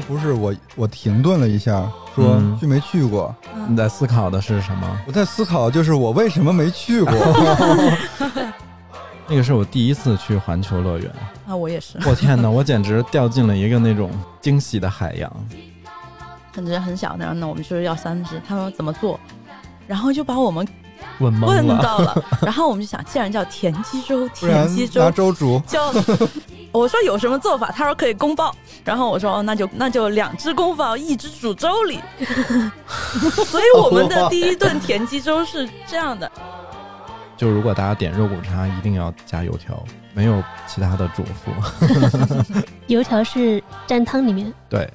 [0.00, 3.34] 才不是我，我停顿了一下，说嗯去没去过。
[3.68, 5.00] 你在思考的是什么？
[5.06, 7.12] 我在思考，就是我为什么没去过。
[9.28, 11.10] 那个是我第一次去环球乐园，
[11.46, 14.10] 啊，我也是，我天哪，我简直掉进了一个那种
[14.40, 15.30] 惊喜的海洋。
[16.52, 19.20] 很只很小，然后呢，我们就是要三只，他说怎么做，
[19.86, 20.66] 然后就把我们
[21.18, 25.78] 问懵问，到了，然后我们就想，既然叫田鸡粥，田鸡粥拿粥煮，就
[26.72, 28.54] 我说有什么做法，他说可以宫爆，
[28.84, 32.00] 然后我说哦，那就那就两只宫爆，一只煮粥里，
[33.44, 36.30] 所以我们的第一顿田鸡粥是这样的。
[37.36, 42.62] 就如果大家点肉骨茶，一定要加油条，没有其他的嘱咐。
[42.86, 44.88] 油条是蘸汤里面，对，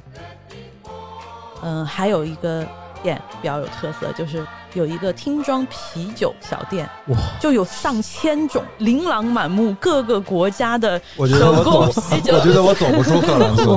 [1.64, 2.66] 嗯、还有一个
[3.06, 13.68] 店比较有特色，就是有一个听装啤酒小店，哇，就有上千种，琳琅满目，各个国家的我觉得我手工走，啤酒我觉得我走不出荷兰村。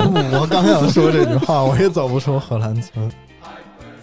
[0.41, 3.09] 我刚想说这句话，我也走不出荷兰村。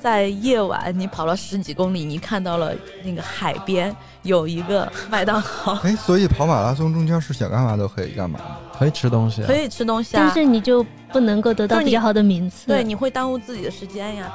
[0.01, 8.39] 在夜晚，你跑了十几公里，你看到了那个海边有一个麦当劳， 哎，所以跑马拉松中间是想干嘛都可以干嘛？
[8.79, 10.33] 可以吃东西、啊，可以吃东西啊但。
[10.33, 12.69] 是你就不能够得到比较好的名次。
[12.69, 14.31] 对，你会耽误自己的时间呀。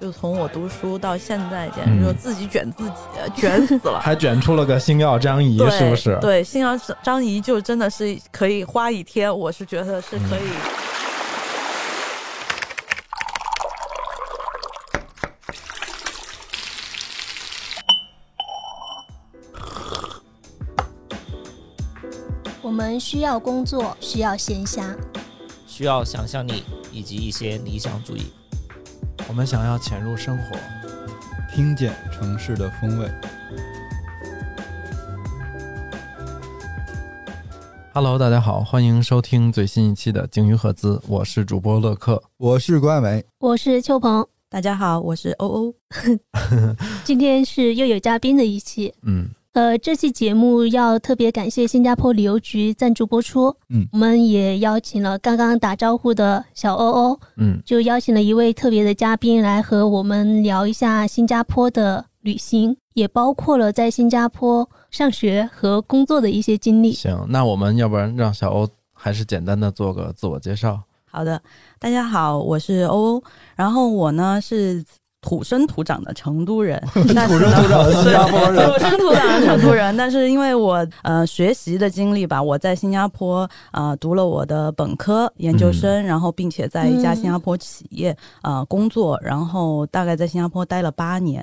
[0.00, 2.94] 就从我读书到现在，简嗯直就自己卷自己，
[3.36, 4.00] 卷死了。
[4.00, 6.18] 还卷出了个星耀张仪，是不是？
[6.22, 10.50] 对，星耀张仪就真的是可以花一天，我是觉得是可以。
[22.62, 24.96] 我们需要工作，需要闲暇，
[25.66, 28.32] 需要想象力以及一些理想主义。
[29.30, 30.56] 我们想要潜入生活，
[31.48, 33.08] 听见城市的风味。
[37.94, 42.20] Hello，大家好，欢迎收听最新一期的鲸鱼赫兹，我是主播乐克。
[42.38, 45.74] 我是关爱美，我是秋鹏，大家好，我是欧欧。
[47.06, 48.92] 今天是又有嘉宾的一期。
[49.02, 53.48] 嗯，呃，这期节目要特别感谢新加坡旅游局赞助播出。
[53.68, 66.92] 嗯我们也邀请了刚刚打招呼的小欧欧，嗯，就邀请了一位特别的嘉宾来和我们聊一下新加坡的旅行，也包括了在新加坡上学和工作的一些经历。
[66.92, 70.80] 行，那我们要不然让小欧还是简单的做个自我介绍。
[71.06, 71.42] 好的，
[71.80, 73.24] 大家好，我是欧欧。
[73.56, 74.84] 然后我呢是
[75.22, 76.82] 土生土长的成都人，
[77.14, 79.96] 但是呢土生土长的新加坡人 土生土长的成都人。
[79.96, 91.42] 但是因为我呃学习的经历吧，我在新加坡呃读了我的本科、研究生，然后并且在一家嗯新加坡企业呃工作，然后大概在新加坡待了八年。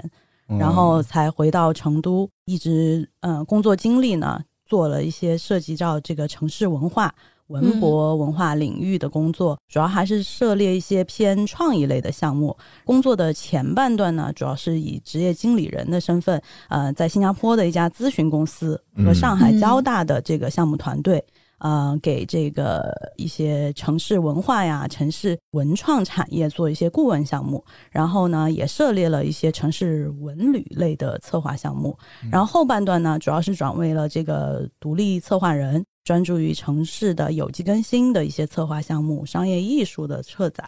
[0.50, 7.14] 嗯然后才回到成都，一直呃工作经历呢，做了一些涉及到这个城市文化、
[7.48, 12.56] 文博文化领域的工作，主要还是涉猎一些偏创意类的项目。
[12.86, 21.24] 工作的前半段呢，主要是以职业经理人的身份，呃，在新加坡的一家咨询公司和嗯上海交大的这个项目团队。
[21.60, 31.98] 呃，给这个一些城市文化呀、城市文创产业做一些顾问项目，然后呢，也涉猎了一些城市文旅类的策划项目。
[32.32, 40.66] 然后后半段呢，主要是转为了这个独立策划人，专注于城市的有机更新的一些策划项目、商业艺术的策展。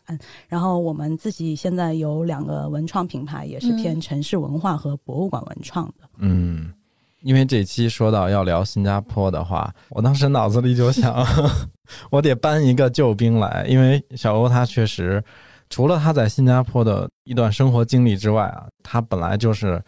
[0.49, 6.09] 然后我们自己现在有两个文创品牌，也是偏城市文化和博物馆文创的。
[6.17, 6.73] 嗯，
[7.21, 11.25] 因为这期说到要聊新加坡的话，我当时脑子里就想，
[12.11, 15.23] 我得搬一个救兵来，因为小欧他确实
[15.69, 19.81] 除了他在新加坡的一段生活经历之外啊，他本来就是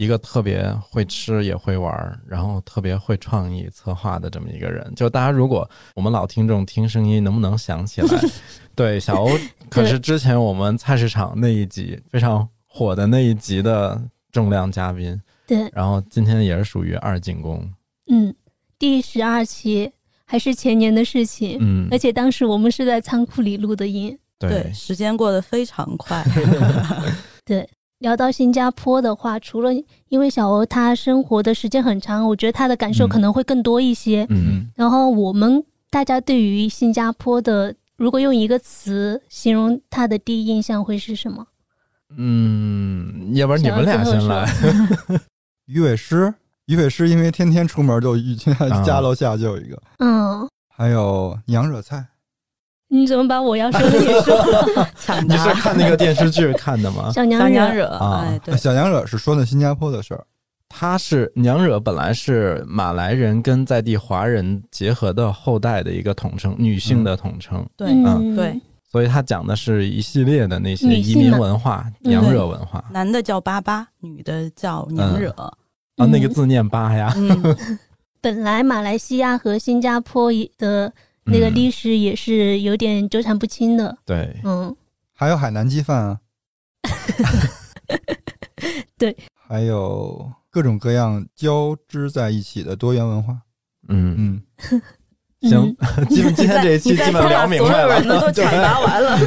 [0.00, 4.90] 一个特别会吃也会玩儿，然后特别会创意策划的这么一个人。
[4.96, 8.08] 就大家如果我们老听众听声音，能不能想起来？
[8.74, 9.28] 对，小欧
[9.68, 14.00] 可是之前我们菜市场那一集非常火的那一集的
[14.32, 15.20] 重量嘉宾。
[15.46, 17.70] 对，然后今天也是属于二进宫，
[18.10, 18.34] 嗯，
[18.78, 19.92] 第十二期
[20.24, 24.18] 还是前年的事情，嗯，而且当时我们是在仓库里录的音。
[24.38, 26.24] 对，时间过得非常快。
[27.44, 27.68] 对，
[28.00, 29.70] 聊到新加坡的话，除了
[30.08, 33.08] 因为小欧他生活的时间很长，我觉得他的感受嗯。
[33.08, 34.26] 可能会更多一些。
[34.30, 41.46] 嗯，然后我们大家对于新加坡的，如果用一个词形容他的第一印象会是什么？
[42.16, 44.48] 嗯，要不然你们俩先来，
[45.66, 46.32] 鱼尾狮，
[46.66, 48.82] 鱼尾狮，因为天天出门就遇见啊。
[48.82, 52.04] 家楼下就有一个，嗯，还有娘惹菜，
[52.92, 54.88] 你怎么把我要说的也说了？
[54.98, 57.12] 抢你是，看那个电视剧看的吗？
[57.14, 58.24] 小娘惹，小娘惹，啊。
[58.26, 60.24] 哎，对，小娘惹是说的新加坡的事儿，
[60.68, 67.64] 他是娘惹，本来是马来人跟在地华人结合的后代的一个统称，女性的统称。
[67.76, 68.60] 对嗯，对，
[68.90, 72.10] 所以它讲的是一系列的那些移民文化、嗯。
[72.10, 72.84] 娘惹文化。
[72.90, 75.30] 男的叫巴巴，女的叫娘惹。
[75.96, 77.56] 啊，那个字念巴呀，嗯，
[78.20, 80.92] 本来马来西亚和新加坡的
[81.30, 81.54] 那个嗯。
[81.54, 83.96] 历史也是有点纠缠不清的。
[84.04, 84.74] 对，嗯，
[85.14, 86.18] 还有海南鸡饭啊，
[88.98, 89.16] 对，
[89.48, 93.38] 还有各种各样交织在一起的多元文化。
[93.88, 94.42] 嗯，嗯，
[95.48, 95.74] 行，
[96.08, 98.44] 基本今天这一期基本聊明白了，都 对。
[98.44, 99.18] 采拔完了。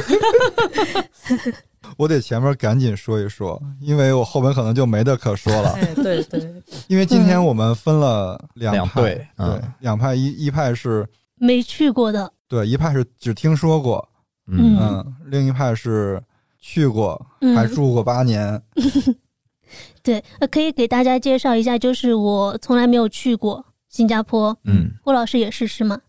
[1.98, 5.72] 我得前面赶紧说一说，因为我后面可能就没得可说了。
[5.72, 6.40] 哎，对对，
[6.88, 9.58] 因为今天我们分了两两派，队嗯。
[9.60, 11.06] 对，两派一一派是
[11.36, 14.06] 没去过的，对，一派是只听说过，
[14.46, 16.22] 嗯嗯，另一派是
[16.58, 18.60] 去过，嗯还住过八年。
[20.02, 26.00] 对，呃，可以给大家介绍一下，就是我从来没有去过新加坡，嗯，郭老师也是是吗？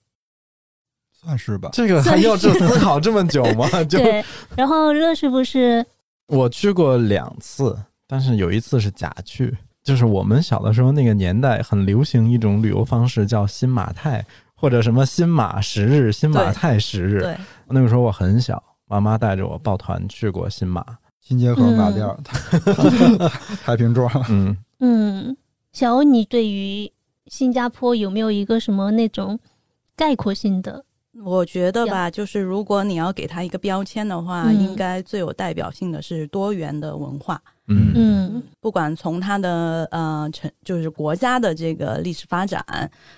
[1.12, 3.68] 算是吧，这个还要这思考这么久吗？
[3.86, 4.24] 就对，
[4.56, 5.84] 然后乐师傅是
[6.28, 7.76] 我去过两次，
[8.06, 9.56] 但是有一次是假去。
[9.84, 14.26] 就是我们小的时候那个年代，很流行一种旅游方式，叫新马泰
[14.66, 17.22] 或者什么新马十日、新马泰十日。
[17.22, 20.84] 对，那个时候我很小，妈妈带着我抱团去过新马。
[21.22, 22.18] 新街口马甸儿、
[23.64, 24.10] 太平庄。
[24.28, 25.38] 嗯，嗯，
[25.72, 26.92] 小欧，你对于
[27.28, 29.40] 新加坡有没有一个什么那种
[29.96, 30.84] 概括性的？
[31.24, 37.40] 我觉得吧，就是如果你要给它一个标签的话，嗯应该最有代表性的是多元的文化。
[37.68, 37.94] 嗯。
[37.96, 42.64] 嗯不管从它的呃城，就是国家的这个历史发展，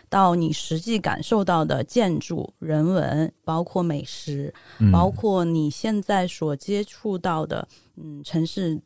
[0.09, 4.91] 到你实际感受到的建筑、人文，包括美食，嗯。
[4.91, 7.65] 包括你现在所接触到的，
[7.95, 8.77] 嗯，城市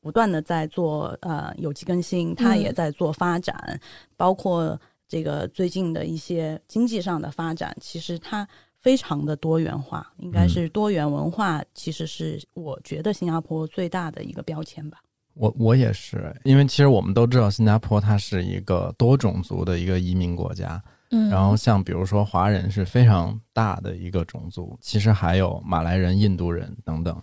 [0.00, 3.78] 不断的在做呃有机更新，它嗯也在做发展，
[4.16, 8.48] 包括这个最近的一些经济上的发展，其实它
[8.80, 14.98] 非常的多元化，应该是多元文化，其实是我觉得新加坡最大的一个标签吧。
[15.36, 20.82] 我我也是，因为其实我们都知道，新加坡它是一个多种族的一个移民国家。
[21.10, 27.16] 嗯，然后像比如说华人是非常大的一个种族，其实还有马来人、印度人等等。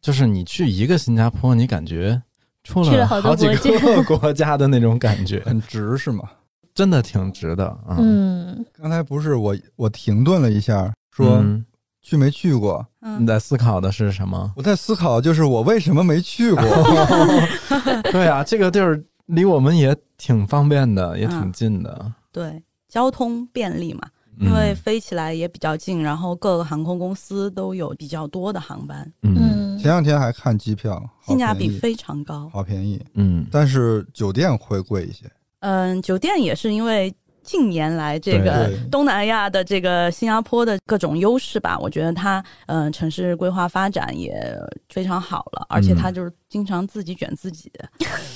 [0.00, 2.20] 就是你去一个新加坡，你感觉
[2.62, 6.30] 出去了好几个国家的那种感觉， 很值是吗？
[6.74, 7.96] 真的挺值的啊。
[7.98, 11.64] 嗯刚才不是我我停顿了一下，说嗯
[12.02, 12.84] 去没去过？
[13.00, 14.52] 你嗯，在思考的是什么？
[14.56, 16.62] 我在思考，就是我为什么没去过？
[18.10, 22.12] 对啊，这个地儿离我们也挺方便的，也挺嗯近的。
[22.32, 24.00] 对，交通便利嘛，
[24.38, 32.48] 嗯因为飞起来也比较近，然后各个航空公司都有比较多的航班，嗯嗯前两天还看机票，性价比非常高。
[32.52, 35.30] 好便宜，嗯但是酒店会贵一些。
[35.60, 44.56] 嗯，酒店也是因为近年来这个东南亚的这个新加坡的各种优势吧，我觉得它嗯、呃城市规划发展也
[44.88, 47.88] 非常好了，而且它就是经常自己卷自己的，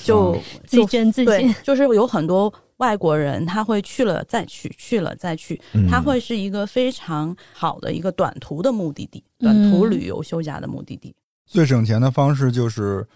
[0.03, 5.87] 就自己卷自己，，就是有很多外国人他会去了再去，去了再去，嗯。
[5.89, 11.15] 它会是一个非常好的一个短途的目的地，嗯短途旅游休假的目的地。
[11.45, 13.07] 最省钱的方式就是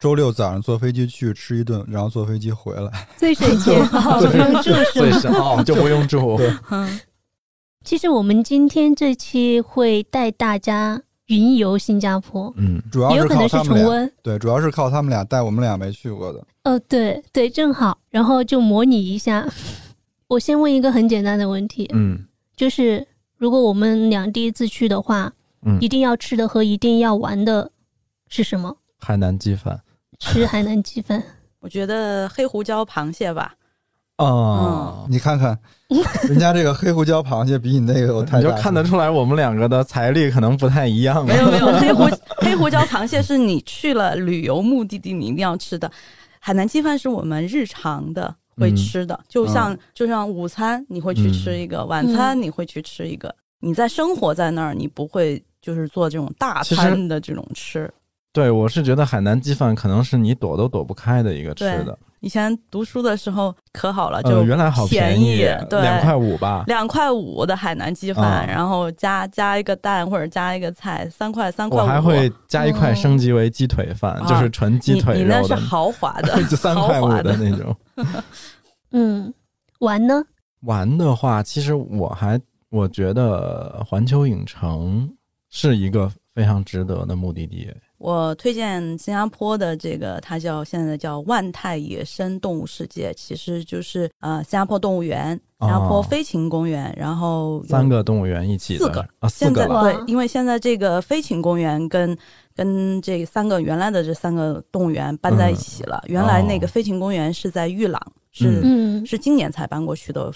[0.00, 3.06] 周六早上坐飞机去吃一顿，然后坐飞机回来。
[3.18, 5.18] 最省钱， 好不用住是最吗？
[5.20, 6.38] 少就不用住。
[6.38, 7.00] 对 嗯，
[7.84, 14.12] 其实我们今天这期会带大家云游新加坡，嗯主要有可能是靠他们俩，重温。
[14.22, 16.42] 对，主要是靠他们俩带我们俩没去过的。
[16.64, 19.46] 哦，对对，正好，然后就模拟一下。
[20.28, 22.24] 我先问一个很简单的问题，嗯
[22.56, 25.30] 就是如果我们俩第一次去的话，
[25.66, 27.70] 嗯一，定要吃的和一定要玩的
[28.28, 28.74] 是什么？
[28.98, 29.78] 海南鸡饭。
[30.20, 31.22] 吃海南鸡饭。
[31.60, 33.54] 我觉得黑胡椒螃蟹吧，
[34.16, 35.58] 哦，你看看，
[36.26, 41.26] 人家这个黑胡椒螃蟹比你那个有太大你就看得出来，我们两个的财力可能不太一样。
[41.26, 42.08] 没有没有， 黑胡
[42.38, 45.90] 黑胡椒螃蟹是你去了旅游目的地你一定要吃的，
[46.38, 57.92] 海南鸡饭是我们日常的会吃的，就像、就像午餐你会去吃一个，晚餐你会去吃一个，你在生活在那儿，你不会就是做这种大餐的这种吃。
[58.32, 61.98] 对，我是觉得海南鸡饭可能是你躲都躲不开的一个吃的。
[62.20, 65.38] 以前读书的时候可好了，呃，就原来好便宜，
[65.70, 66.62] 对，两块五吧。
[66.66, 71.86] 两块五的海南鸡饭，啊然后加加一个蛋或者加一个菜，三块三块五。
[71.86, 77.74] 我还会加一块升级为鸡腿饭，哦就是纯鸡你腿你那是，豪华的， 就三块五的那种。
[78.92, 79.32] 嗯，
[79.78, 80.22] 玩呢？
[80.60, 85.10] 玩的话，其实我还我觉得环球影城
[85.48, 87.74] 是一个非常值得的目的地。
[88.00, 102.16] 我推荐新加坡的这个，它叫现在叫万泰野生动物世界，其实就是呃新加坡动物园、新加坡哦飞禽公园，然后三个动物园一起的四个啊，四现在个了，对，因为现在这个飞禽公园跟
[102.56, 106.02] 跟这三个原来的这三个动物园搬在一起了。
[106.06, 108.00] 原来那个哦飞禽公园是在玉朗，
[108.32, 110.32] 是、嗯，是今年才搬过去的。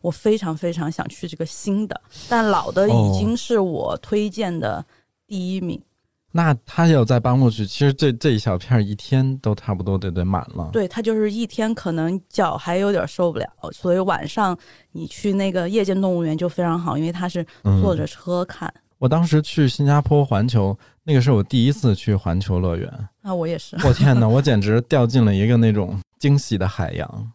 [0.00, 4.86] 我非常非常想去这个新的，但老的哦已经是我推荐的
[5.26, 5.82] 第一名。
[6.30, 10.68] 那他要再搬过去，其实这这一小片儿一天都差不多得得满了。
[10.72, 14.56] 对，他就是一天可能脚还有点受不了，所以晚上
[14.92, 18.72] 你去那个夜间动物园就非常好，因为他是嗯坐着车看。
[18.98, 22.92] 我当时去新加坡环球，那个是我第一次去环球乐园。
[23.22, 27.32] 啊我也是，我天哪， 我简直掉进了一个那种惊喜的海洋。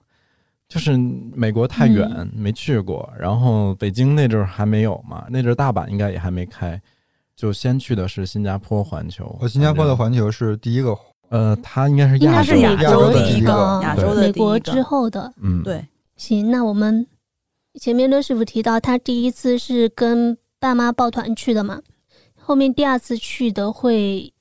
[0.67, 0.97] 就是
[1.35, 6.81] 美国太远、嗯没去过，然后北京那阵儿还没有嘛，那阵儿大阪应该也还没开，
[7.43, 9.37] 就先去的是新加坡环球。
[9.41, 10.97] 呃新加坡的环，球是第一个，
[11.27, 15.33] 呃，它应该是应该亚洲是美国亚洲的一个第一个亚洲的美国之后的。
[15.41, 15.85] 嗯，对，
[16.15, 17.05] 行，那我们
[17.81, 21.81] 前面乐师傅提到，他第一次是跟爸妈抱团去的嘛，
[22.39, 24.31] 后面第二次去的会，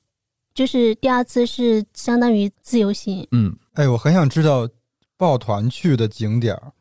[0.55, 3.27] 就是第二次是相当于自由行。
[3.33, 4.65] 嗯，哎，我很想知道
[5.17, 6.71] 抱团去的景点儿，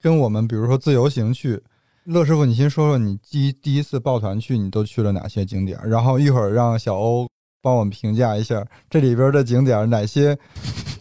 [0.00, 1.60] 跟我们比如说自由行去。
[2.06, 5.88] 乐师傅，你先说说你第一第一次抱团去，你都去了哪些景点儿？
[5.88, 7.28] 然后一会儿让小欧
[7.60, 10.38] 帮我们评价一下这里边的景点儿哪些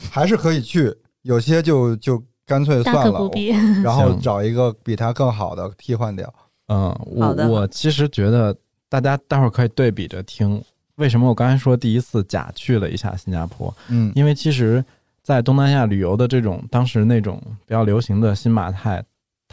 [0.10, 3.50] 还是可以去，有些就就干脆算了，可不必。
[3.84, 6.34] 然后找一个比它更好的替换掉。
[6.70, 8.56] 嗯，我我其实觉得
[8.90, 10.60] 大家待会儿可以对比着听，
[10.96, 13.72] 为什么我刚才说第一次假去了一下新加坡？
[13.90, 14.84] 嗯，因为其实，
[15.22, 19.04] 在东南亚旅游的这种当时那种比较流行的新马泰，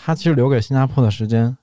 [0.05, 1.57] 它其实留给新加坡的时间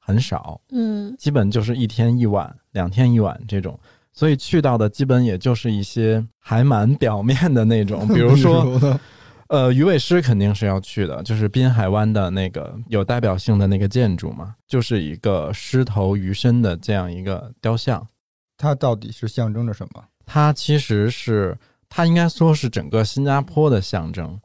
[0.00, 3.78] 很少，嗯基本就是一天一晚、两天一晚这种，
[4.12, 8.98] 所以去到的基本也就是一些还蛮表面的那种， 比如说。
[9.48, 18.04] 呃，鱼尾狮肯定是要去的，就是滨海湾的那个有代表性的那个建筑嘛，就是一个狮头鱼身的这样一个雕像。
[18.56, 20.02] 它到底是象征着什么？
[20.24, 21.56] 它其实是，
[21.90, 24.40] 它应该说是整个新加坡的象征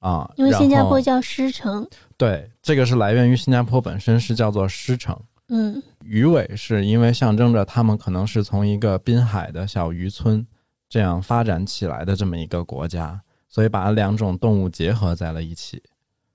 [0.00, 1.84] 啊，因为新加坡叫狮城。
[2.24, 10.46] 对这个是来源于新加坡本身是叫做狮城，嗯鱼尾是因为象征着他们可能是从一个滨海的小渔村
[10.88, 15.82] 这样发展起来的这么一个国家，所以把两种动物结合在了一起。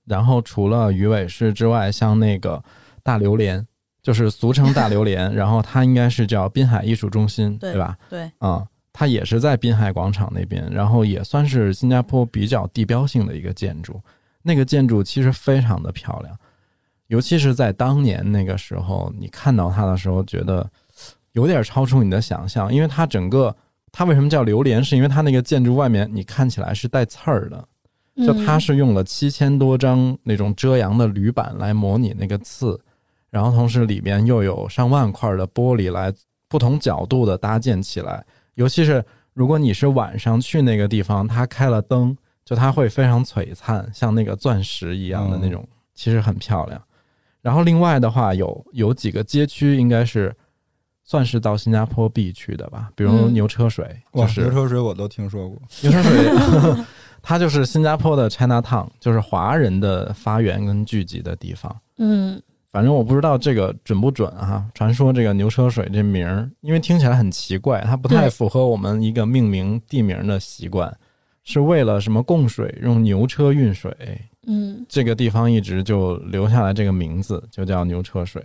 [0.06, 2.62] 然后除了鱼尾狮之外，像那个
[3.02, 3.64] 大榴莲，
[4.02, 7.96] 就是俗称大榴莲， 然后它应该是叫滨海艺术中心，对对吧？
[8.08, 14.00] 对，啊、它也是在滨海广场那边，然后也算是新加坡比较地标性的一个建筑。
[14.42, 16.36] 那个建筑其实非常的漂亮，
[17.08, 20.68] 尤其是在当年那个时候，你看到它的时候，觉得
[21.32, 23.54] 有点超出你的想象，因为它整个
[23.92, 27.68] 它为什么叫榴莲，是因为它那个建筑外面你看起来是带刺儿的，
[28.16, 32.80] 就嗯它是用了七千多张那种遮阳的铝板来模拟那个刺，
[33.30, 36.12] 然后同时里边又有上万块的玻璃来
[36.48, 38.24] 不同角度的搭建起来。
[38.54, 42.16] 尤其是如果你是晚上去那个地方，它开了灯，
[42.50, 45.64] 就它会非常璀璨，像那个钻石一样的那种，
[45.94, 46.82] 其实很漂亮。
[47.40, 50.34] 然后另外的话，有有几个街区应该是
[51.04, 55.62] 算是到新加坡必去的吧，比如嗯牛车水，哇，就是牛车水我都听说过。
[55.82, 56.84] 牛车水，
[57.22, 61.80] 它就是新加坡的 China Town，就是华人的发源跟聚集的地方。
[61.98, 62.42] 嗯
[62.72, 70.96] 反正我不知道这个准不准哈、传说这个牛车水这名儿，因为听起来很奇怪，它不太符合我们一个命名地名的习惯，
[71.50, 73.94] 是为了什么供水用牛车运水，
[74.46, 74.86] 嗯。
[74.88, 78.42] 这个地方一直就留下来这个名字，就叫牛车水。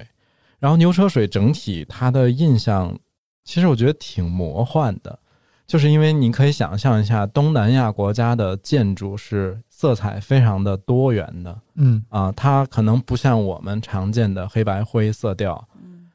[0.60, 2.98] 然后牛车水整体它的印象，
[3.44, 5.20] 其实我觉得挺魔幻的，
[5.68, 11.56] 就是因为你可以想象一下，东南亚国家的建筑是色彩非常的多元的。
[11.76, 15.68] 嗯，啊，它可能不像我们常见的黑白灰色调，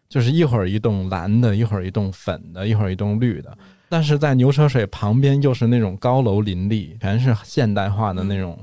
[0.09, 3.56] 就是一会儿一栋蓝的，一会儿一栋粉的，一会儿一栋绿的。
[3.90, 8.56] 但是在牛车水旁边又是那种高楼林立，全是现代化的那种、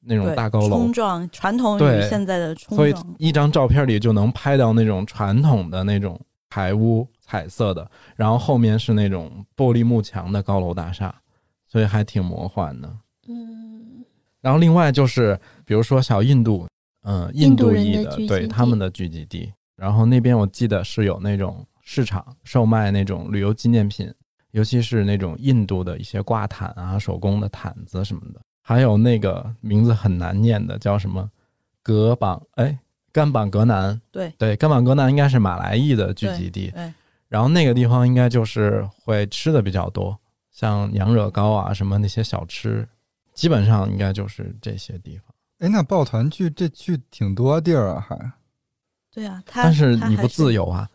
[0.00, 6.18] 那种，大高楼冲，撞传统与现在的冲撞所以，一张照片里就能拍到那种传统的那种
[6.48, 11.12] 排屋彩色的，然后后面是那种玻璃幕墙的高楼大厦，
[11.66, 12.88] 所以还挺魔幻的。
[13.28, 14.04] 嗯
[14.40, 16.68] 然后另外就是比如说小印度，
[17.02, 24.08] 嗯，印印度裔的对他们的聚集地，然后那边我记得是有那种市场售卖那种旅游纪念品，
[24.58, 31.30] 尤其是那种印度的一些挂毯啊、手工的毯子什么的，还有那个名字很难念的叫什么
[31.80, 32.76] 格榜哎
[33.12, 36.92] 甘榜格南，对对，甘榜格南应该是马来裔的聚集地，对，
[37.28, 40.18] 然后那个地方应该就是会吃的比较多，
[40.50, 42.88] 像羊惹糕啊什么那些小吃，
[43.32, 45.32] 基本上应该就是这些地方。
[45.60, 48.32] 哎，那抱团去这去挺多地儿啊，还，
[49.12, 50.90] 对啊，他但是你不自由啊，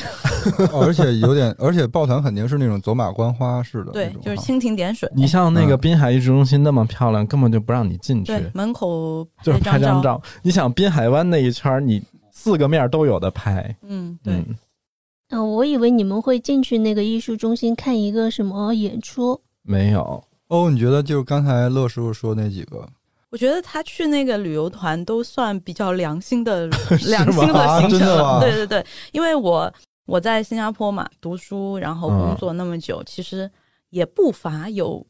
[0.72, 5.10] 而且有点，而且抱团肯定是那种走马观花式的对，就是蜻蜓点水。
[5.14, 10.02] 你像那个嗯滨海艺术中心那么漂亮，根本就不让你进去，对门口就是拍张张。
[10.02, 10.22] 照。
[10.42, 14.56] 你想滨海湾那一圈，你四个面都有的拍，嗯，对，嗯，
[15.30, 22.86] 嗯、我以为你们会进去那个艺术中心看一个什么演出，没有，哦，你觉得就是刚才乐师傅说那几个，
[23.30, 26.66] 我觉得他去那个旅游团都算比较良心的
[27.08, 29.72] 良心的行程对对对，因为我
[30.06, 32.20] 我在新加坡嘛读书，然后嗯。
[32.28, 33.50] 工作那么久，其实
[33.90, 35.04] 也不乏有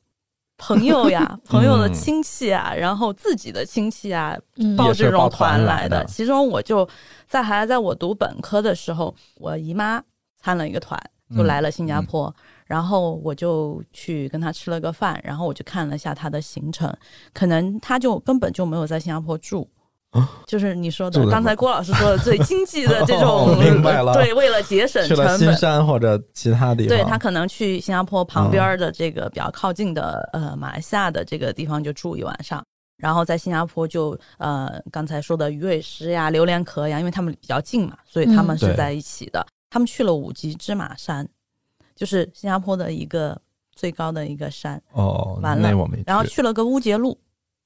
[0.56, 6.88] 朋友呀、 朋友的亲戚啊，然后自己的亲戚啊，嗯，报这种团来来的其中我就
[7.28, 10.02] 在还在我读本科的时候，我姨妈
[10.40, 10.98] 参了一个团，
[11.36, 12.34] 就来了新加坡。
[12.66, 16.92] 然后我就去跟他吃了个饭，然后我就看了一下他的行程，
[17.32, 19.68] 可能他就根本就没有在新加坡住，
[20.10, 20.28] 啊？
[20.46, 24.12] 就是你说的的刚才郭老师说的最经济的这种， 哦明白了。
[24.14, 32.64] 对，为了节省去了新成本，山或者其他地方，对他可能去新加坡旁边的这个比较靠近的、呃马来西亚的这个地方就住一晚上，
[32.98, 39.46] 然后在新加坡就呃刚才说的鱼尾狮呀、榴莲壳呀，因为他们比较近嘛，所以他们是在一起的。
[39.68, 41.28] 他们去了五级芝麻山，
[41.96, 43.36] 就是新加坡的一个
[43.74, 45.72] 最高的一个山，哦，完了
[46.06, 47.18] 然后去了个乌节路，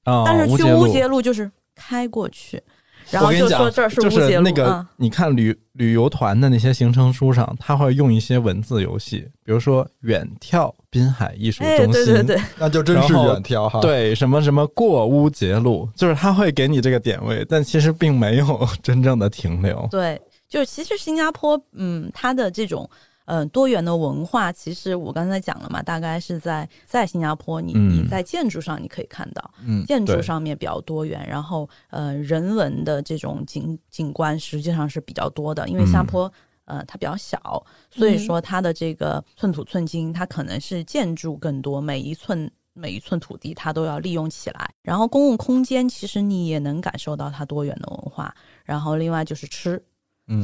[0.05, 1.21] 哦但是去乌乌节节路。
[1.21, 2.61] 就是开过去，
[3.09, 19.87] 然后就说这儿是就乌节路，是那个嗯，你看旅旅游团的那些行程书上，他会用一些文字游戏，比如说远眺滨海艺术哎，中心，对对对，那就真是远眺哈。，对什么什么过乌节路，就是他会给你这个点位，但其实并没有 真正的停留。
[19.91, 22.89] 对，就是其实新加坡，嗯，它的这种。
[23.25, 36.33] 嗯，多元的文化，其实我刚才讲了嘛，大概是在在新加坡你，你嗯在建筑上你可以看到，嗯，建筑上面比较多元，然后呃，人文的这种景景观实际上是比较多的，因为新加嗯坡、
[36.65, 44.73] 呃它比较小，所以嗯说它的这个寸土寸金，它可能是建筑更多，每一寸每一寸土地它都要利用起来。
[44.81, 48.33] 然后公共空间其实你也能感受到它多元的文化。
[48.63, 49.83] 然后另外就是吃，嗯，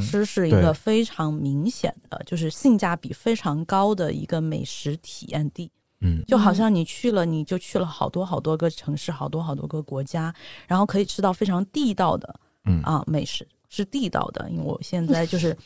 [0.00, 5.70] 吃是一个非常明显的，就是性价比非常高的一个美食体验地。
[6.00, 10.32] 嗯，就好像你去了，你就去了好多好多个城市，好多好多个国家，
[10.68, 12.80] 然后可以吃到非常地道的嗯。
[12.82, 14.48] 啊美食，是地道的。
[14.50, 15.56] 因为我现在就是，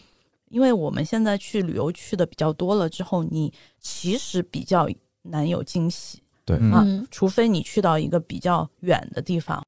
[0.49, 4.89] 因为我们现在去旅游去的比较多了之后，你其实比较
[5.21, 6.57] 难有惊喜对。
[6.61, 9.63] 嗯啊嗯，除非你去到一个比较远的地方，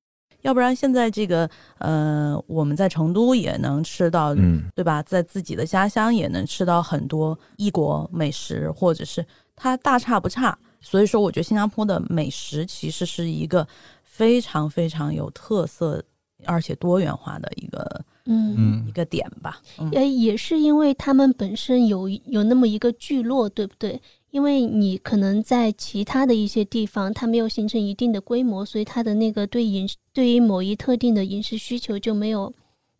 [0.44, 5.02] 要不然现在这个呃，我们在成都也能吃到嗯，对吧？
[5.02, 9.24] 在自己的家乡也能吃到很多异国美食，或者是
[9.56, 10.56] 它大差不差。
[10.82, 13.66] 所以说，我觉得新加坡的美食其实是一个
[14.02, 16.04] 非常非常有特色
[16.44, 19.62] 而且多元化的一个嗯嗯一个点吧。
[19.78, 23.98] 嗯，呃，也是因为他们本身有有那么一个聚落，对不对？
[24.34, 32.52] 因为你可能在其他的一些地方，它没有形成一定的规模，所以它的那个对饮食对于某一特定的饮食需求就没有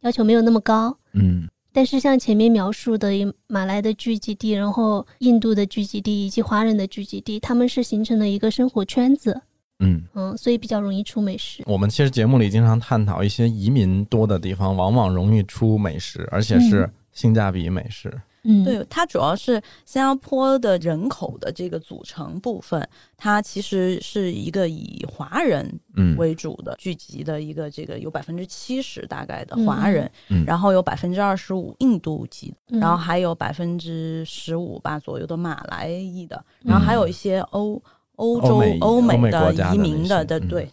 [0.03, 0.97] 要求没有那么高。
[1.13, 3.11] 嗯，但是像前面描述的
[3.49, 9.43] 马来的聚集地，然后印度的聚集地以及华人的聚集地，他们是形成了一个生活圈子，
[9.81, 11.65] 嗯，嗯，所以比较容易出美食。
[11.67, 18.09] 我们其实节目里经常探讨一些移民多的地方，往往容易出美食，而且是性价比美食。
[18.09, 18.23] 嗯，
[18.65, 19.55] 对，它主要是
[19.87, 30.43] 新加坡的人口的这个组成部分，它其实是一个以华人嗯，为主的聚集的一个这个有百分之七十大概的华人，嗯。
[30.43, 32.79] 嗯然后有百分之二十五印度籍，嗯。
[32.79, 37.83] 然后还有百分之十五吧左右的马来裔的，然后还有一些欧
[38.17, 40.71] 欧洲欧美的移民的的对，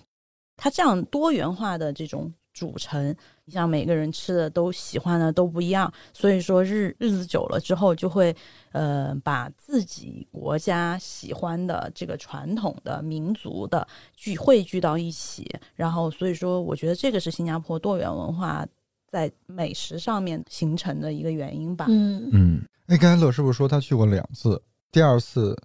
[0.57, 8.35] 它这样多元化的这种组成，你像每个人吃的都喜欢的都不一样，所以说日日子久了之后，就会
[8.71, 18.65] 呃把自己国家喜欢的这个传统的民族的聚汇聚到一起，然后所以说我觉得这个是新加坡多元文化
[19.07, 21.85] 在美食上面形成的一个原因吧。
[21.89, 24.61] 嗯嗯，哎，刚才乐师傅说他去过两次，
[24.91, 25.57] 第二次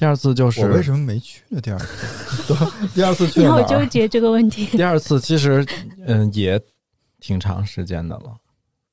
[0.00, 1.60] 第二次就是我为什么没去呢？
[1.60, 2.54] 第二次，
[2.94, 3.80] 第二次去你好了哪儿？
[3.84, 4.64] 纠结这个问题。
[4.74, 5.62] 第二次其实
[6.06, 6.58] 嗯也
[7.18, 8.34] 挺长时间的了，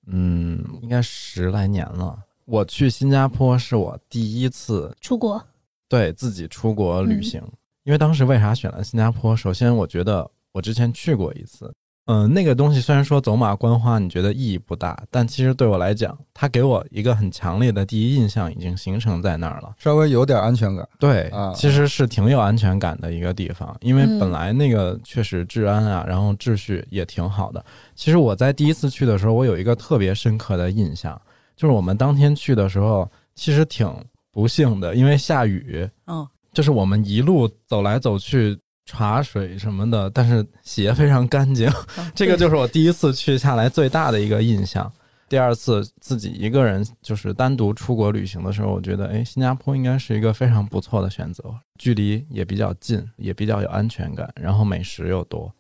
[0.08, 2.20] 嗯，应该十来年了。
[2.44, 5.42] 我去新加坡是我第一次出国，
[5.88, 7.42] 对自己出国旅行，
[7.86, 9.34] 因为当时为啥选了新加坡？
[9.34, 11.74] 首先，我觉得我之前去过一次，
[12.08, 19.76] 嗯，那个东西虽然说走马观花，你觉得意义不大，但其实对我来讲，它给我一个很强烈的第一印象已经形成在那儿了。
[19.78, 20.88] 稍微有点安全感。
[20.98, 27.64] 对啊，其实是挺有安全感的一个地方，因为嗯本来那个确实治安啊，然后秩序也挺好的。
[27.94, 31.22] 其实我在第一次去的时候，我有一个特别深刻的印象，
[31.58, 33.94] 就是我们当天去的时候，其实挺
[34.32, 38.58] 不幸的，因为下雨，嗯，就是我们一路走来走去。
[38.88, 44.92] 茶水什么的，但是鞋非常干净，嗯 这个就是我第一次去下来最大的一个印象。
[45.30, 51.44] 第二次自己一个人就是单独出国旅行的时候，我觉得，哎，新加坡应该是一个非常不错的选择，
[51.78, 55.54] 距离也比较近，也比较有安全感，然后美食又多。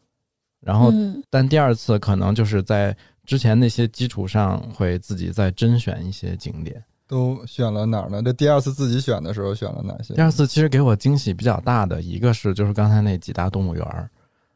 [0.61, 6.81] 然后，嗯但第二次可能就是在之前那些基础上，会自己再甄选一些景点。
[7.07, 8.21] 都选了哪儿呢？
[8.21, 10.13] 这第二次自己选的时候选了哪些？
[10.13, 14.09] 第二次其实给我惊喜比较大的一个是，就是刚才那几大动物园儿，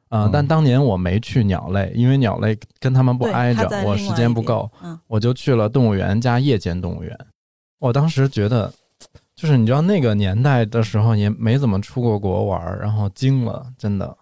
[0.09, 7.17] 呃，嗯但当年我没去鸟类，因为鸟类跟他们不挨着，我时间不够，嗯，我就去了动物园加夜间动物园。
[7.79, 8.71] 我当时觉得，
[9.33, 14.15] 就是你知道那个年代的时候也没怎么出过国玩儿，然后惊了，真的，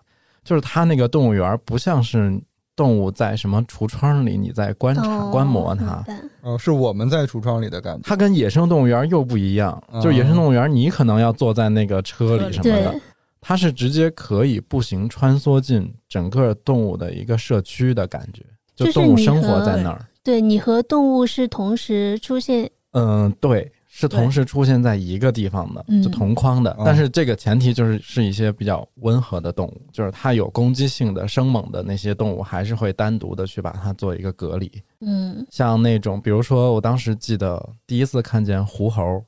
[0.43, 2.39] 就是它那个动物园不像是
[2.79, 6.01] 动物在什么橱窗里你在观察、哦观摩它
[6.41, 8.01] 哦，是我们在橱窗里的感觉。
[8.05, 12.95] 它跟野生动物园又不一样，嗯就是野生动物园你可能要坐在那个车里什么的，，
[13.41, 18.45] 它是直接可以步行穿梭进整个动物的一个社区的感觉，
[18.77, 20.05] 就动物生活在那儿。
[20.23, 23.69] 对你和动物是同时出现，嗯，对，
[24.01, 26.71] 是同时出现在一个地方的，嗯就同框的。
[26.71, 34.71] 哦但是这个前提就是是一些比较温和的动物，就是它有攻击性的、生猛的那些动物，还是会单独的去把它做一个隔离。
[35.01, 39.23] 嗯像那种，比如说我当时记得第一次看见狐猴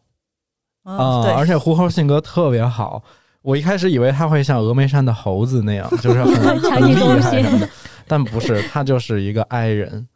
[0.84, 3.04] 啊、而且狐猴性格特别好。
[3.44, 7.68] 我一开始以为它会像峨眉山的猴子那样，就是很 很厉害什么的，
[8.08, 10.08] 但不是，它就是一个 i 人，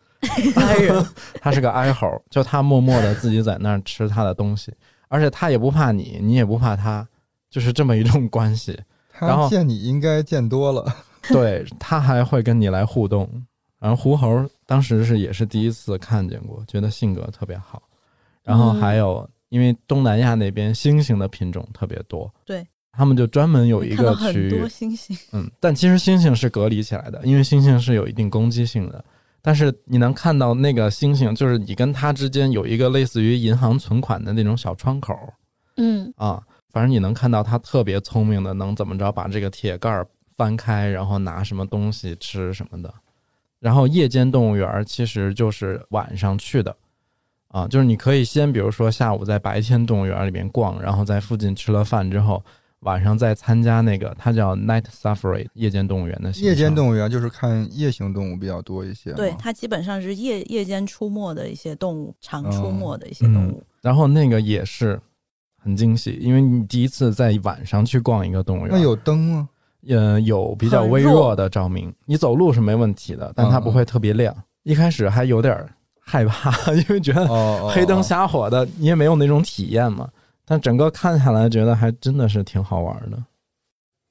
[0.56, 1.06] 爱人，
[1.42, 4.74] 他是个哀猴，就他默默的自己在那儿吃他的东西，
[5.08, 7.08] 而且他也不怕你，你也不怕他，
[7.50, 8.80] 就是这么一种关系。
[9.20, 10.86] 然他后见你应该见多了，
[11.30, 13.30] 对他还会跟你来互动。
[13.80, 17.82] 然后狐猴当时是也是第一次看见过，觉得性格特别好。
[18.44, 29.04] 然后还有，因为东南亚那边猩猩的品种特别多，对他们就专门有一个区域很多，星星，嗯，但其实猩猩是隔离起来的，因为猩猩是有一定攻击性的。
[29.46, 35.16] 但是你能看到那个星星，就是你跟它之间有一个类似于银行存款的那种小窗口。
[35.78, 36.12] 嗯。
[36.18, 42.92] 啊，反正你能看到它特别聪明的，能怎么着把这个铁盖儿翻开，然后拿什么东西吃什么的。
[43.60, 46.76] 然后夜间动物园儿其实就是晚上去的，
[47.50, 52.44] 啊，就是你可以先比如说下午在白天动物园里面逛，然后在附近吃了饭之后，
[52.86, 56.32] 晚上再参加那个它叫 Night Safari 夜间动物园的。
[56.32, 59.12] 夜间动物园就是看夜行动物比较多一些。
[59.14, 63.64] 对，它基本上是夜夜间出没的一些动物，常出没的一些嗯动物。
[63.82, 65.00] 然后那个也是
[65.58, 69.50] 很惊喜，因为你第一次在晚上去逛一个动物园，那有灯吗？
[69.88, 74.36] 嗯有比较微弱的照明，你走路是没问题的，但它不会特别亮。
[74.64, 75.64] 一开始还有点
[76.00, 77.28] 害怕， 因为觉得
[77.70, 80.10] 黑灯哦瞎火的，你也没有那种体验嘛。
[80.46, 83.24] 但整个看下来，觉得还真的是挺好玩的。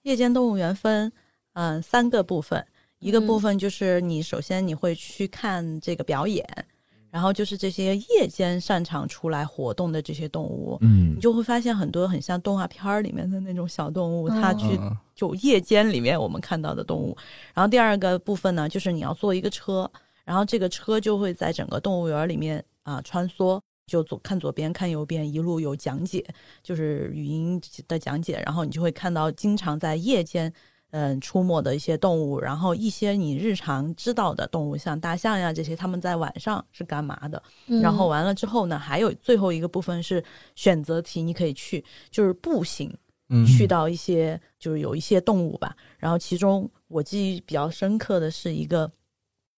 [0.03, 1.11] 夜间动物园分
[1.55, 2.65] 嗯、呃三个部分，
[2.99, 6.45] 一个部分就是你首先你会去看这个表演，
[7.11, 10.77] 然后就是这些夜间擅长出来活动的这些动物。
[10.81, 17.17] 嗯你就会发现很多很像动画片儿里面的那种小动物，嗯它去嗯就夜间里面我们看到的动物。
[17.55, 19.89] 然后第二个部分呢，就是你要坐一个车，
[20.25, 26.25] 然后这个车就会在整个动物园里面啊、穿梭，就左看左边看右边，一路有讲解，
[26.63, 30.53] 就是语音的讲解，然后你就会看到经常在夜间。
[30.97, 37.43] 嗯，出没的一些动物，然后一些你日常知道的动物，像大象呀这些，它们在晚上是干嘛的？
[37.67, 40.23] 嗯然后完了之后呢，还有最后一个部分是
[40.55, 42.97] 选择题，你可以去就是步行
[43.29, 45.75] 嗯去到一些就是有一些动物吧。
[45.99, 48.89] 然后其中我记忆比较深刻的是一个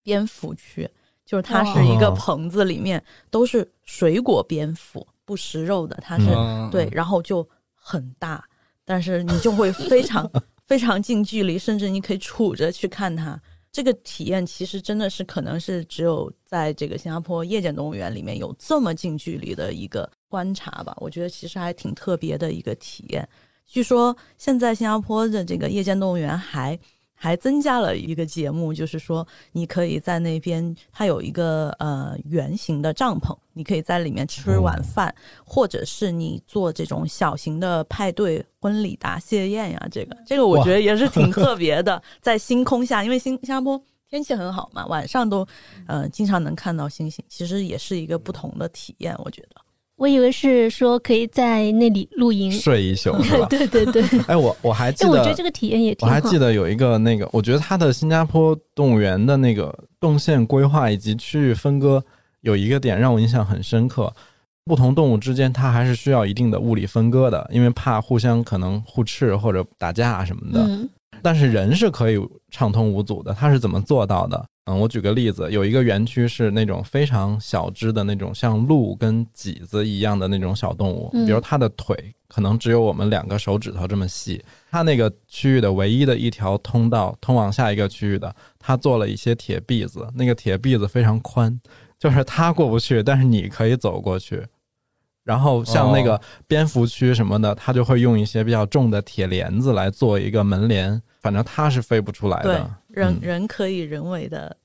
[0.02, 0.88] 蝙蝠区，
[1.26, 8.44] 就是它是一个哦棚子里面都是水果蝙蝠，不食肉的，它是、嗯对，然后就很大，
[8.84, 10.30] 但是你就会非常
[10.66, 13.40] 非常近距离，甚至你可以杵着去看它。
[13.72, 20.96] 这个体验其实真的是可能是只有在这个新加坡夜间动物园里面有这么近距离的一个观察吧。
[20.98, 23.28] 我觉得其实还挺特别的一个体验。
[23.66, 26.78] 据说现在新加坡的这个夜间动物园还
[27.16, 35.12] 还增加了一个节目，就是说你可以在那边，它有一个呃圆形的帐篷，你可以在里面吃晚饭，
[35.44, 39.88] 或者是你做这种小型的派对、婚礼、答谢宴呀。
[39.90, 45.44] 这个这个我觉得也是挺 特别的，在星空下，因为新新加坡天气很好嘛，晚上都
[45.86, 49.65] 呃经常能看到星星，其实也是一个不同的体验，我觉得。
[49.96, 53.46] 我以为是说可以在那里露营，睡一宿 是吧？
[53.48, 54.02] 对对对。
[54.28, 56.12] 哎，我我还记哎，得，我觉得这个体验也挺我。
[56.12, 62.04] 还记得有一个那个，我觉得它的新加坡动物园的那个动线规划以及区域分割
[62.42, 64.12] 有一个点让我印象很深刻。
[64.64, 70.60] 不同动物之间，它还是需要一定的物理分割的，因为怕互相可能互斥或者打架什么的。
[70.66, 70.88] 嗯
[71.22, 74.44] 但是人是可以畅通无阻的，它是怎么做到的？
[74.66, 91.60] 嗯，我举个例子，有一个园区是那种非常小只的那种像鹿跟麂子一样的那种小动物，嗯比如它的腿可能只有我们两个手指头这么细，它那个区域的唯一的一条通道通往下一个区域的，它做了一些铁篦子，那个铁篦子非常宽，
[91.96, 94.44] 就是它过不去，但是你可以走过去。
[95.22, 104.56] 然后像那个哦蝙蝠区什么的，它就会用一些比较重的铁帘子来做一个门帘，反正它是飞不出来的。，人、嗯人可以人为的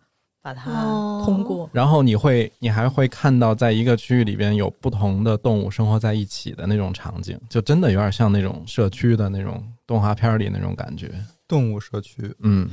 [0.41, 1.69] 把它哦通过。
[1.73, 11.11] 然后你会，你还会看到在一个区域里边有不同的动物生活在一起的那种场景，就真的有点像那种社区的那种动画片里那种感觉。
[11.47, 12.69] 动物社区，嗯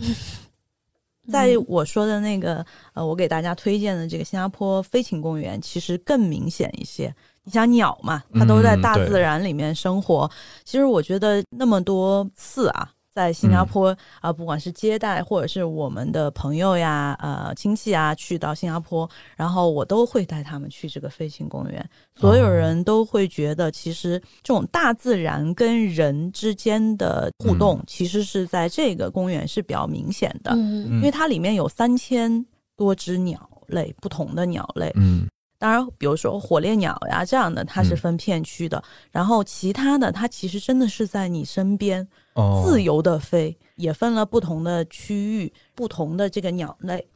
[1.30, 7.14] 在我说的那个呃，我给大家推荐的这个新加坡飞禽公园，其实更明显一些。
[7.42, 10.30] 你想鸟嘛，它都在大自然里面生活。
[10.64, 21.85] 其实我觉得那么多次啊，在新加坡啊、不管是接待或者是我们的朋友呀、呃亲戚啊，去到新加坡，然后我都会带他们去这个飞行公园。
[22.14, 30.52] 所有人都会觉得，其实这种大自然跟人之间的互动，其实是在这个公园是比较明显的。
[30.54, 34.92] 嗯因为它里面有三千多只鸟类，不同的鸟类。
[34.94, 35.26] 嗯
[35.61, 38.81] 当然，比如说火烈鸟呀这样的，它是嗯分片区的。
[39.11, 42.27] 然后其他的，它其实真的是在你身边哦
[42.64, 47.06] 自由的飞，也分了不同的区域，不同的这个鸟类。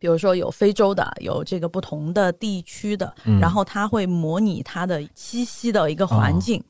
[0.00, 3.40] 比如说有非洲的，有这个不同的地区的，嗯。
[3.40, 6.62] 然后它会模拟它的栖息的一个环境，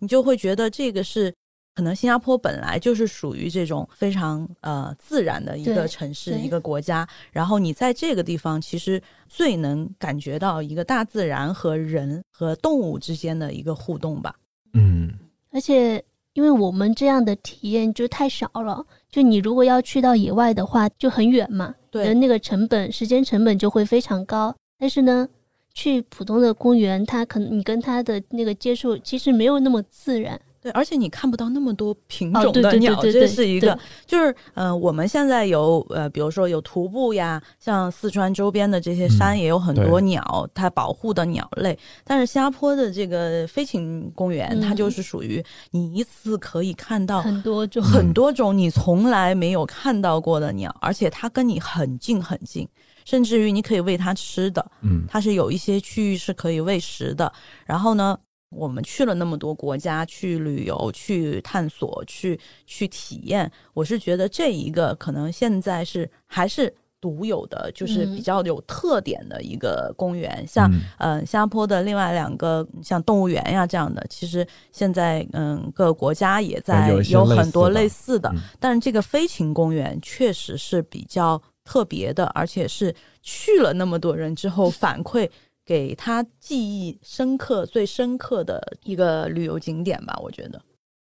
[0.00, 1.32] 你就会觉得这个是
[1.74, 14.34] 可能新加坡本来就是属于这种非常呃自然的一个城市一个国家，然后你在这个地方其实最能感觉到一个大自然和人和动物之间的一个互动吧。
[14.74, 15.10] 嗯。
[15.50, 16.04] 而且
[16.34, 24.54] 因为我们这样的体验就太少了，就你如果要去到野外的话，就很远嘛，对那个成本、时间成本就会非常高。
[24.78, 25.28] 但是呢，
[25.72, 30.40] 去普通的公园，它可能你跟它的那个接触其实没有那么自然。
[30.64, 41.78] 对，而且你看不到那么多品种的鸟，这是一个，就是呃，我们现在有呃，比如说有徒步呀，像四川周边的这些山嗯也有很多对鸟，它保护的鸟类。
[42.02, 52.66] 但是新加坡的这个飞禽公园，它嗯就是属于你一次可以看到很多种，很多种你从来没有看到过的鸟，而且它跟你很近很近，
[53.04, 54.64] 甚至于你可以喂它吃的。
[54.80, 57.30] 嗯它是有一些区域是可以喂食的。
[57.66, 58.18] 然后呢，
[58.54, 68.14] 我们去了那么多国家去旅游、去探索、去去体验，我是觉得这一个可能现在是还是独有的，就是嗯。
[68.16, 70.42] 比较有特点的一个公园。
[70.46, 70.80] 像嗯。
[70.98, 78.40] 呃，新加坡的另外两个像动物园呀这样的，其实现在嗯各个国家也在有很多类似的类似的，嗯。
[78.58, 85.28] 但是这个飞禽公园确实是比较特别的，而且是去了那么多人之后反馈
[85.64, 90.60] 给他记忆深刻、最深刻的一个旅游景点吧，我觉得。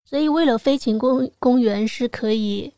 [0.03, 2.71] 所以为了飞禽公公园是可以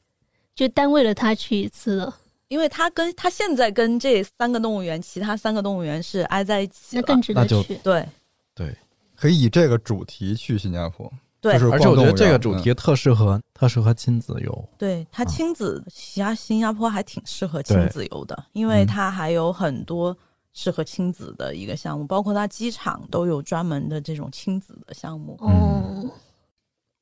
[0.55, 2.13] 就单为了他去一次的，
[2.47, 7.75] 因为他跟他现在跟这三个动物园，其他三个动物园是挨在一起了，那更值得去。
[7.83, 8.07] 对。
[8.55, 8.75] 对
[9.15, 11.11] 可以以这个主题去新加坡，
[11.41, 11.53] 对。
[11.53, 14.69] 就是而且我觉得这个主题特适合，特适合亲子游。
[14.77, 18.87] 对，它啊亲子，其他新加坡还挺适合亲子游的，因为嗯。
[18.87, 20.15] 它还有很多
[20.59, 25.37] 适合亲子的一个项目，包括它机场都有专门的这种亲子的项目。
[25.39, 26.09] 哦，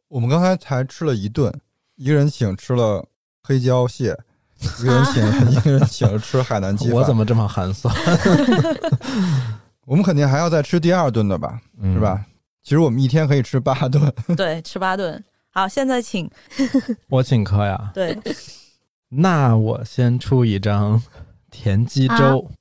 [0.10, 1.50] 我们刚才才吃了一顿，
[1.96, 3.08] 一个人请吃了
[3.42, 4.08] 黑椒蟹，
[4.82, 6.96] 一个人请、 一个人请了吃海南鸡饭。
[6.96, 7.96] 我怎么这么寒酸？
[9.88, 12.00] 我们肯定还要再吃第二顿的吧，嗯是？
[12.02, 12.26] 吧？
[12.62, 14.14] 其实我们一天可以吃八顿。
[14.36, 15.24] 对，吃八顿。
[15.50, 16.30] 好，现在请
[17.08, 17.90] 我请客呀。
[17.94, 18.20] 对，
[19.08, 21.02] 那我先出一张
[21.50, 22.52] 田鸡粥。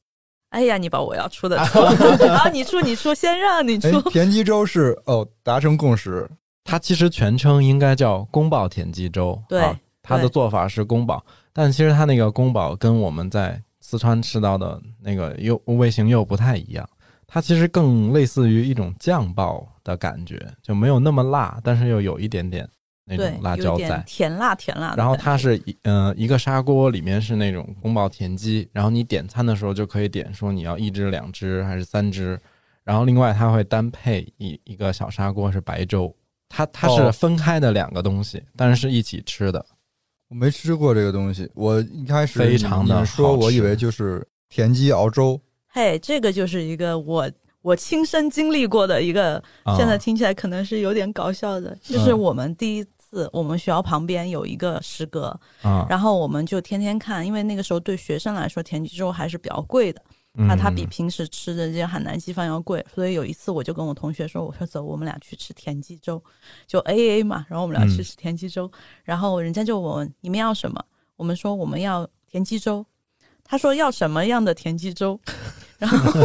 [0.55, 1.81] 哎呀，你把我要出的出，
[2.31, 6.31] 好，你出，你出，先让你出哎。，田鸡粥是哦，达成共识。
[6.63, 9.37] 它其实全称应该叫宫保田鸡粥。
[9.49, 16.89] 对啊它的做法是宫保，但其实它那个宫保跟我们在四川吃到的那个又味型又不太一样。
[17.27, 22.71] 它其实更类似于一种酱爆的感觉，就没有那么辣，但是又有一点点对
[23.05, 24.03] 那种，辣椒在。
[24.07, 24.97] 甜辣甜辣的。
[24.97, 32.41] 然后它是一嗯、呃一个砂锅，里面是那种宫保田鸡，然后你点餐的时候就可以点说你要一只、两只还是三只，
[32.83, 36.15] 然后另外它会单配一一个小砂锅是白粥，
[36.49, 39.65] 它它是哦分开的两个东西，但是是一起吃的。
[40.29, 45.39] 我没吃过这个东西，我一开始非常的说，我以为就是田鸡熬粥。
[45.69, 60.03] 嘿，这个就是一个我我亲身经历过的一个，啊现在听起来可能是有点搞笑的，就是嗯我们第一次，我们学校旁边有一个食阁，啊，然后我们就天天看，因为那个时候对学生来说田鸡粥还是比较贵的，
[60.35, 66.21] 嗯那它比平时吃的这些海南鸡饭要贵，所以有一次我就跟我同学说，我说走，我们俩去吃田鸡粥，
[66.67, 68.05] 就 A A 嘛，然后我们俩去嗯。
[68.05, 68.69] 吃田鸡粥，
[69.05, 70.85] 然后人家就问你们要什么，
[71.17, 72.85] 我们说我们要田鸡粥，
[73.45, 75.19] 他说要什么样的田鸡粥，
[75.79, 76.21] 然后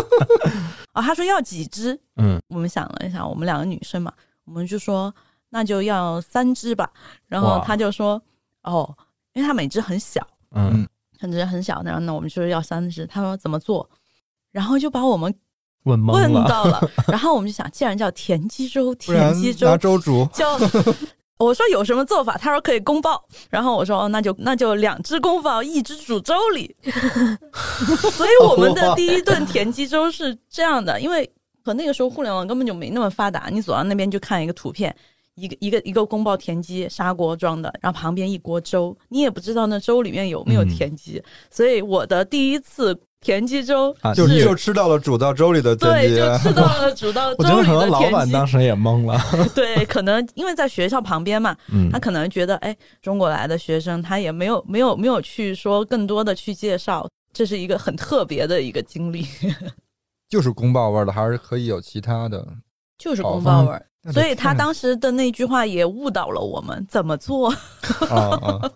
[0.93, 2.39] 啊、 他说要几只，嗯。
[2.49, 4.11] 我们想了一下，我们两个女生嘛，
[4.45, 5.13] 我们就说
[5.49, 6.89] 那就要三只吧，
[7.27, 8.21] 然后他就说
[8.63, 8.95] 哦，
[9.33, 10.25] 因为他每只很小。
[10.51, 10.87] 嗯
[11.19, 13.05] 很只很小，然后呢，我们就是要三只。
[13.05, 13.87] 他说怎么做，
[14.53, 15.35] 然后就把我们
[15.83, 16.81] 问懵问，到了。
[17.09, 20.29] 然后我们就想，既然叫田鸡粥，田鸡拿粥粥煮。
[20.33, 20.45] 就
[21.37, 23.21] 我说有什么做法，他说可以宫爆。
[23.49, 26.73] 然后我说哦，那就那就两只宫爆，一只煮粥里。
[28.13, 31.29] 所以我们的第一顿田鸡粥是这样的，因为
[31.65, 34.95] 和那个时候互联网根本就没那么发达，你走到那边就看一个图片。
[35.39, 48.47] 一个一个一个宫爆田鸡砂锅装的，然后旁边一锅粥，你也不知道那粥里面有没有嗯田鸡，所以我的第一次田鸡粥啊就你就吃到了煮到粥里的田对，鸡就，吃到了 煮到我觉得可能粥里的田鸡老板当。
[48.47, 49.19] 时也懵了。
[49.53, 59.25] 对，可能因为在学校旁边嘛，嗯他可能觉得，哎，中国来的学生，他也没有没有没有去说更多的去介绍，这是一个很特别的一个经历，
[60.29, 62.47] 就是宫爆味儿的，还是可以有其他的。
[62.97, 63.85] 就是宫爆味儿。
[64.03, 67.49] 那所以他当时的那句话也误导了我们怎么做。
[68.09, 68.71] 啊啊，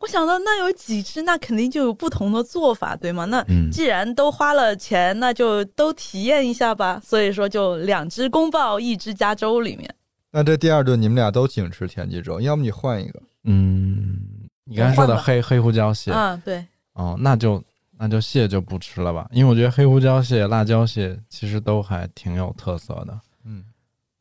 [0.00, 3.24] 我想到那有几只，那肯定就有不同的做法，对吗？
[3.24, 7.00] 那嗯既然都花了钱，那就都体验一下吧。
[7.04, 9.88] 所以说，就两只宫爆，一只加州里面。
[10.30, 13.22] 那这第二顿你们俩都请吃田鸡粥，要不你换一个？
[13.44, 14.18] 嗯，
[14.64, 17.62] 你刚才说的黑黑胡椒蟹，啊，对，哦，那就
[17.96, 23.18] 那就蟹就不吃了吧，因为我觉得黑胡椒蟹、辣椒蟹其实都还挺有特色的。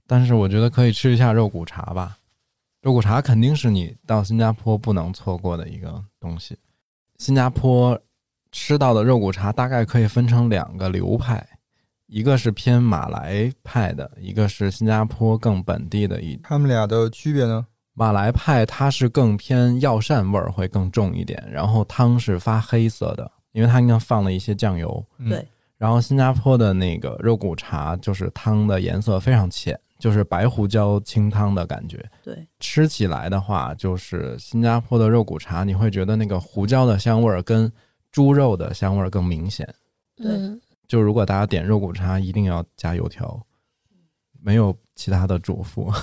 [0.08, 2.18] 嗯，但是我觉得可以吃一下肉骨茶吧，
[2.82, 6.58] 肉骨茶肯定是你到新加坡不能错过的一个东西。
[7.18, 8.00] 新加坡
[8.52, 11.46] 吃到的肉骨茶大概可以分成两个流派，
[12.06, 17.68] 一个是偏马来派的，一个是新加坡更本地的一他们俩的区别呢？
[17.94, 25.04] 马来派它是更偏药膳味儿会更重一点，然后汤是发黑色的，因为它应该放了一些酱油。
[25.18, 25.48] 嗯对，
[25.80, 32.04] 然后新加坡的那个肉骨茶就是汤的颜色非常浅，就是白胡椒清汤的感觉。
[32.24, 37.72] 对，吃起来的话，就是新加坡的肉骨茶，你会觉得那个胡椒的香味儿跟
[38.12, 39.68] 猪肉的香味儿更明显。
[40.16, 43.40] 对嗯，就如果大家点肉骨茶，一定要加油条，
[44.42, 45.94] 没有其他的嘱咐。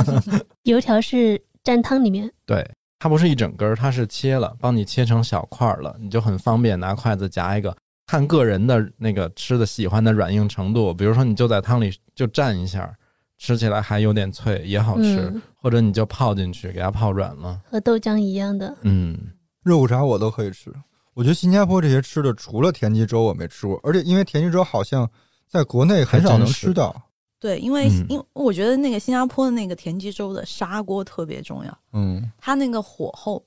[0.64, 7.74] 油条是蘸汤里面，对，它不是一整根儿，它是切了，帮你切成小块儿了，你就很方便拿筷子夹一个。
[8.06, 12.94] 看个人的那个吃的喜欢的软硬程度，比如说你就在汤里就蘸一下，
[13.38, 17.60] 吃起来还有点脆，也好吃；嗯，或者你就泡进去，给它泡软了。
[17.68, 18.74] 和豆浆一样的。
[18.82, 19.18] 嗯，
[19.62, 20.72] 肉骨茶我都可以吃。
[21.14, 25.08] 我觉得新加坡这些吃的，除了田鸡粥我没吃过，而且因为田鸡粥好像
[25.48, 26.94] 在国内很少能吃到。
[27.38, 33.44] 对，因为、嗯因为我觉得那个新加坡的那个田鸡粥的砂锅特别重要，嗯，它那个火候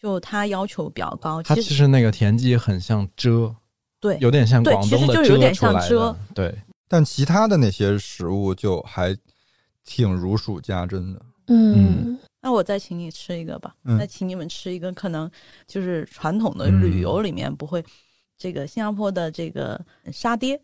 [0.00, 1.42] 就它要求比较高。
[1.42, 3.52] 它其其实那个田鸡很像遮，
[4.00, 6.16] 对有点像对广东的其实就有点出来像遮的。
[6.32, 9.16] 对，但其他的那些食物就还
[9.84, 11.20] 挺如数家珍的。
[11.48, 13.98] 嗯，那我再请你吃一个吧，嗯。
[13.98, 15.30] 再请你们吃一个，可能
[15.66, 16.80] 就是传统的嗯。
[16.80, 17.84] 旅游里面不会，
[18.38, 19.80] 这个新加坡的这个
[20.12, 20.60] 沙爹，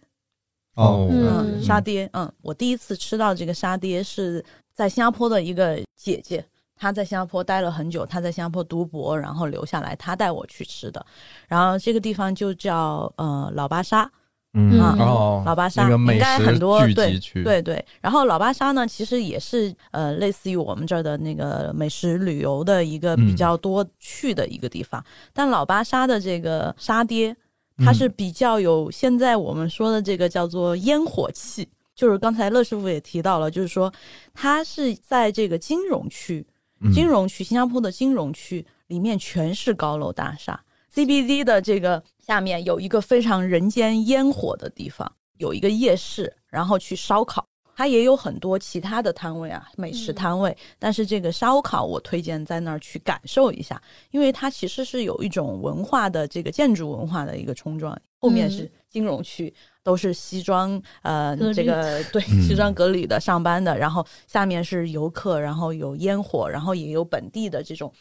[0.75, 1.09] 哦。
[1.11, 6.45] 嗯，嗯沙爹，嗯，我第一次吃到这个沙爹是在新加坡的一个姐姐，
[6.77, 11.05] 她在新加坡待了很久，她在新加坡读博，然后留下来，她带我去吃的。
[11.49, 14.09] 然后这个地方就叫呃老巴沙，
[14.57, 17.85] 嗯啊哦，老巴沙那个美应该食很多对对对。
[18.01, 23.37] 然后老巴沙呢，其实也是呃类似于我们这儿的那个美食旅游的一个比嗯。
[23.37, 27.37] 较多去的一个地方，但老巴沙的这个沙爹。
[27.85, 33.93] 它是嗯比较有现在我们说的这个叫做烟火气，就是刚才乐师傅也提到了，就是说
[34.33, 36.47] 它是在这个金融区，
[36.81, 36.91] 嗯。
[36.91, 40.59] 金融区新加坡的金融区里面全是高楼大厦
[40.95, 47.47] ，CBD 的这个下面有一个非常人间烟火的地方，有一个夜市，然后去烧烤。
[47.77, 50.57] 它也有很多其他的摊位啊，美食摊位。
[50.79, 57.97] 但是这个烧烤，我推荐在那儿去感受一下，因为它其实是有一种文化的这个建筑文化的一个冲撞。
[58.19, 59.55] 后面是金融区，
[59.85, 67.93] 都是西装，呃这个 对嗯西装革履的上班的，然后下面是游客，然后有烟火，然后也有本地的这种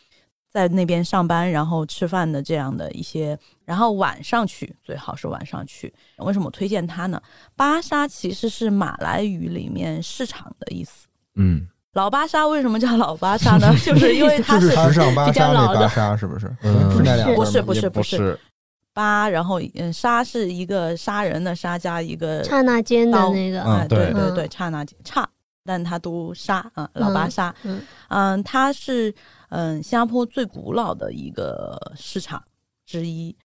[0.55, 5.93] 在那边上班然后吃饭的这样的一些，然后晚上去最好是晚上去。
[6.19, 7.21] 为什么推荐它呢？
[7.57, 11.07] 巴沙其实是马来语里面市场的意思。
[11.35, 13.67] 嗯老巴沙为什么叫老巴沙呢？
[13.83, 16.47] 就是因为它是是时尚芭比较老的芭莎是不是？
[16.63, 18.39] 嗯是不是不是不是
[18.93, 25.27] 巴，然后嗯杀是一个杀人的杀加一个刹那间的那个，嗯对对对，刹那间刹，
[25.65, 27.81] 但它读沙啊，老巴沙，嗯。
[28.09, 29.13] 嗯，它是
[29.49, 32.41] 嗯新加坡最古老的一个市场
[32.85, 33.35] 之一，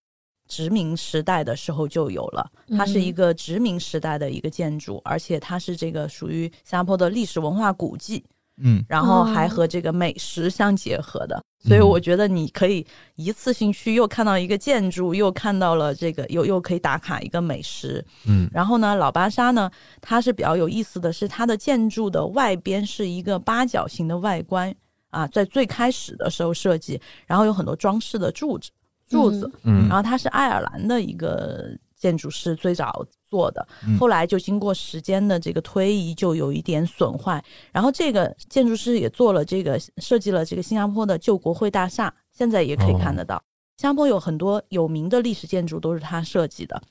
[0.46, 8.22] 殖民时代的时候就有了，它是一嗯个殖民时代的一个建筑，而且它是这个属于新加坡的历史文化古迹，
[8.58, 9.50] 嗯，然后还哦。
[9.50, 11.88] 和这个美食相结合的，所以嗯。
[11.88, 12.86] 我觉得你可以
[13.16, 18.04] 一次性去，又看到一个建筑，又看到了这个，又又可以打卡一个美食。
[18.26, 18.48] 嗯。
[18.52, 24.74] 然后呢，老巴沙呢，它是比较有意思的是，它的建筑的外边是一个八角形的外观
[25.10, 28.70] 啊，在最开始的时候设计，然后有很多装饰的柱子
[29.08, 29.86] 柱子，嗯。
[29.88, 37.42] 然后它是爱尔兰的一个建筑师最早做的嗯，后来就经过时间的这个推移，就有一点损坏。
[37.72, 43.40] 然后这个建筑师也做了这个设计了这个新加坡的旧国会大厦，现在也可以看得到。
[43.76, 46.82] 新加坡有很多有名的历史建筑都是他设计的。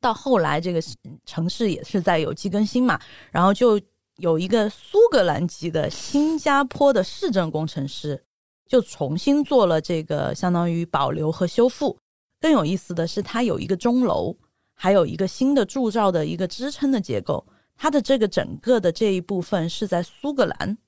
[0.00, 0.80] 到后来，这个
[1.26, 2.98] 城市也是在有机更新嘛，
[3.30, 3.78] 然后就
[4.16, 8.22] 有一个苏格兰籍的新加坡的市政工程师，
[8.66, 11.98] 就重新做了这个相当于保留和修复。
[12.40, 14.34] 更有意思的是，它有一个钟楼，
[14.82, 17.44] 还有一个新的铸造的一个支撑的结构。
[17.76, 20.78] 它的这个整个的这一部分是在苏格兰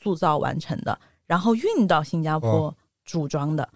[0.00, 2.74] 铸造完成的，然后运到新加坡
[3.04, 3.68] 组装的。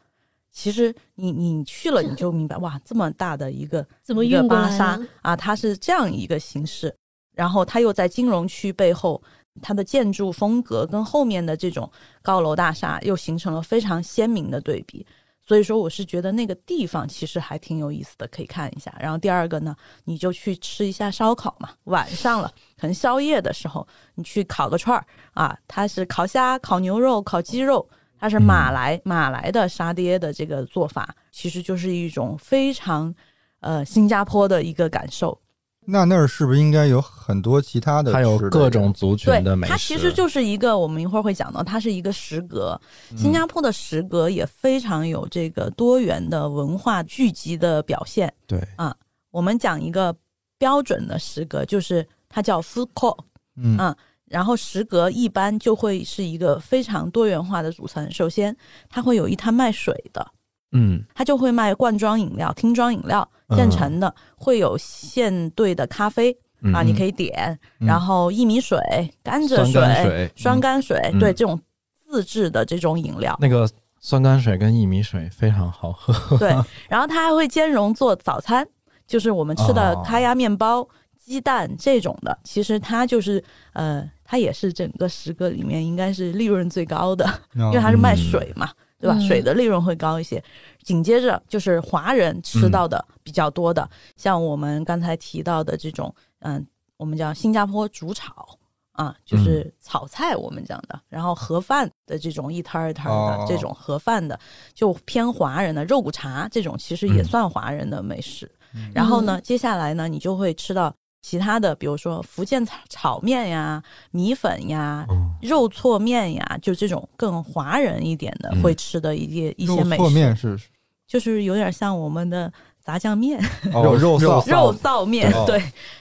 [0.50, 4.98] 其实你你去了你就明白，哇，这么大的一个怎么一个巴沙？
[5.20, 6.94] 啊，它是这样一个形式，
[7.34, 9.22] 然后它又在金融区背后，
[9.60, 11.90] 它的建筑风格跟后面的这种
[12.22, 15.06] 高楼大厦又形成了非常鲜明的对比。
[15.46, 18.92] 所以说，我是觉得那个地方其实还挺有意思的，可以看一下。
[18.98, 23.86] 然后第二个呢，你就去吃一下烧烤嘛，晚上了，可能宵夜的时候，
[24.16, 27.88] 你去烤个串儿啊，它是烤虾、烤牛肉、烤鸡肉，
[28.18, 33.14] 它是马来、马来的沙爹的这个做法，其实就是一种非常
[33.60, 35.40] 呃新加坡的一个感受。
[35.86, 38.12] 那那儿是不是应该有很多其他的？
[38.12, 42.78] 还有各种族群的美，食，它其实就是一个，我们一会儿会讲到，它是一个食阁。
[43.10, 48.32] 嗯新加坡的食阁也非常有这个多元的文化聚集的表现。
[48.46, 48.94] 对，啊
[49.30, 50.14] 我们讲一个
[50.58, 53.18] 标准的食阁，就是它叫 food court，
[53.56, 53.94] 嗯嗯
[54.26, 58.10] 然后食阁一般就会是一个非常多元化的组成。
[58.10, 58.54] 首先，
[58.88, 60.26] 它会有一摊卖水的，
[60.72, 61.02] 嗯。
[61.14, 66.74] 它就会卖罐装饮料、听装饮料，现成的，会有现兑的咖啡嗯。
[66.74, 67.86] 啊，你可以点，嗯。
[67.86, 68.78] 然后薏米水、
[69.22, 71.18] 甘蔗水酸甘水，嗯。
[71.18, 71.60] 对这种
[72.08, 73.68] 自制的这种饮料，那个
[74.00, 76.54] 酸甘水跟薏米水非常好喝， 对，
[76.88, 78.66] 然后它还会兼容做早餐，
[79.06, 80.02] 就是我们吃的哦。
[80.06, 80.86] 开鸭面包、
[81.18, 82.38] 鸡蛋这种的。
[82.44, 83.42] 其实它就是
[83.72, 89.16] 呃，它也是整个十个里面应该是利润最高的，因因为它是卖水嘛，对吧？
[89.16, 90.42] 嗯水的利润会高一些。
[90.82, 96.64] 紧接着就是华人吃到的比较多的，像我们刚才提到的这种，嗯，
[96.96, 98.46] 我们叫新加坡煮炒。
[98.92, 104.40] 啊，就是炒菜我们讲的，然后盒饭的这种一摊儿一摊儿的、哦这种盒饭的，
[104.72, 108.50] 就偏华人的肉骨茶这种，其实也嗯算华人的美食。
[108.94, 110.90] 然后呢，接下来呢，你就会吃到
[111.28, 115.34] 其他的，比如说福建炒炒面呀、米粉呀、嗯。
[115.42, 118.62] 肉挫面呀，就这种更华人一点的嗯。
[118.62, 120.56] 会吃的一些、一些肉错美食，面是。
[121.04, 122.52] 就是有点像我们的
[122.84, 123.40] 炸酱面、
[123.72, 124.50] 哦肉肉肉臊。
[124.52, 125.58] 肉臊面，对。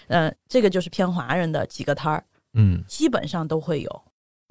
[0.10, 2.24] 嗯，呃，这个就是偏华人的几个摊儿，
[2.54, 2.84] 嗯。
[2.88, 4.02] 基本上都会有。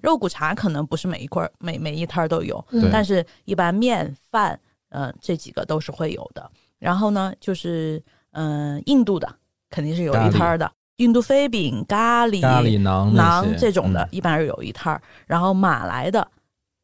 [0.02, 2.90] 肉骨茶可能不是每一块每每一摊儿都有，嗯。
[2.92, 4.58] 但是一般面饭，
[4.88, 6.50] 呃，这几个都是会有的。
[6.80, 8.02] 然后呢，就是
[8.32, 9.32] 嗯、呃印度的
[9.74, 15.02] 肯定是有一摊儿的，印度飞饼、咖喱、咖喱馕那馕这种的，嗯一般是有一摊儿。
[15.26, 16.26] 然后马来的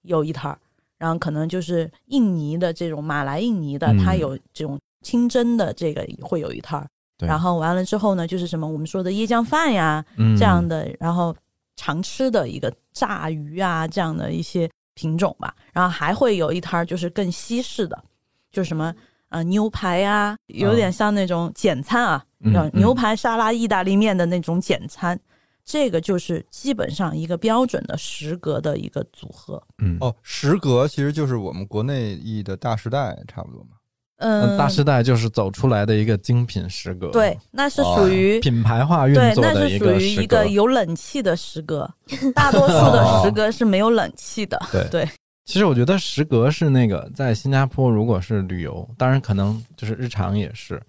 [0.03, 0.59] 有一摊儿，
[0.99, 6.89] 然后可能就是印尼的这种马来印尼的，嗯它有这种清蒸的这个会有一摊儿。
[7.19, 11.37] 然后完了之后呢，就是什么我们说的椰浆饭呀，嗯这样的，然后
[11.77, 15.55] 常吃的一个炸鱼啊，这样的一些品种吧。
[15.73, 18.03] 然后还会有一摊儿就是更西式的，
[18.51, 18.93] 就是什么
[19.31, 22.25] 呃牛排啊，有点像那种简餐啊，
[22.75, 25.19] 牛排沙拉意大利面的那种简餐。
[25.63, 29.63] 这个就是基本上一个标准的十格的一个组合。
[29.79, 33.77] 嗯，哦，十格其实就是我们国内译的大时代，差不多嘛。
[34.17, 40.47] 嗯，大时代就是走出来的一个精品十格，对，那是属于、品牌化运对，作那是属的个十格于一个。
[40.49, 41.89] 有冷气的十格，
[42.35, 44.61] 大多数的十格是没有冷气的。
[44.73, 45.09] 对对，
[45.45, 50.81] 其实我觉得石格是那个在新加坡，如果是旅游，当然可能就是日常也是，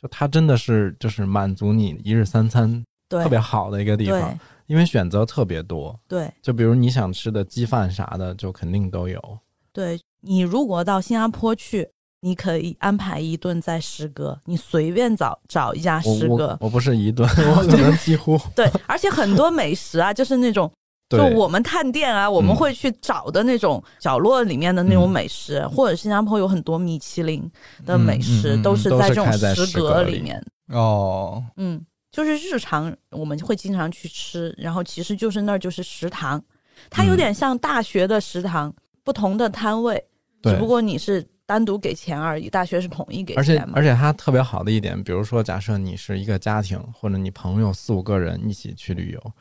[0.00, 4.36] 就它真的是就是满足你一日三餐对，特别好的一个地方，
[4.66, 5.98] 因为选择特别多。
[6.08, 9.38] 对就比如你想吃的鸡饭啥的，就肯定都有。
[9.72, 11.88] 对，你如果到新加坡去，
[12.20, 16.58] 你可以安排一顿在石格，你随便找找一家我我十格。
[16.60, 20.68] 我不是一顿， 我可能几乎对，而且很多美食啊，就是那种
[21.08, 25.10] 就我们探店啊，我们嗯会去找的那种角落里面的那种嗯。
[25.10, 27.40] 美食，或者新加坡有很多米其林
[27.86, 30.44] 的嗯美食，嗯嗯都是是在这种开在十十格里面。
[30.68, 31.80] 哦，嗯，
[32.12, 36.42] 就是日常我们会经常去吃，然后其实就是那儿就是食堂，
[36.90, 37.16] 它有嗯。
[37.16, 40.04] 点像大学的食堂，不同的摊位，
[40.42, 40.66] 只不。
[40.66, 43.66] 过你是单独给钱而已，大学是统一给而且钱。
[43.72, 49.32] 而且它特别好的一点，比如说假设你是一个家庭，或者你朋友四五个人一起去旅游，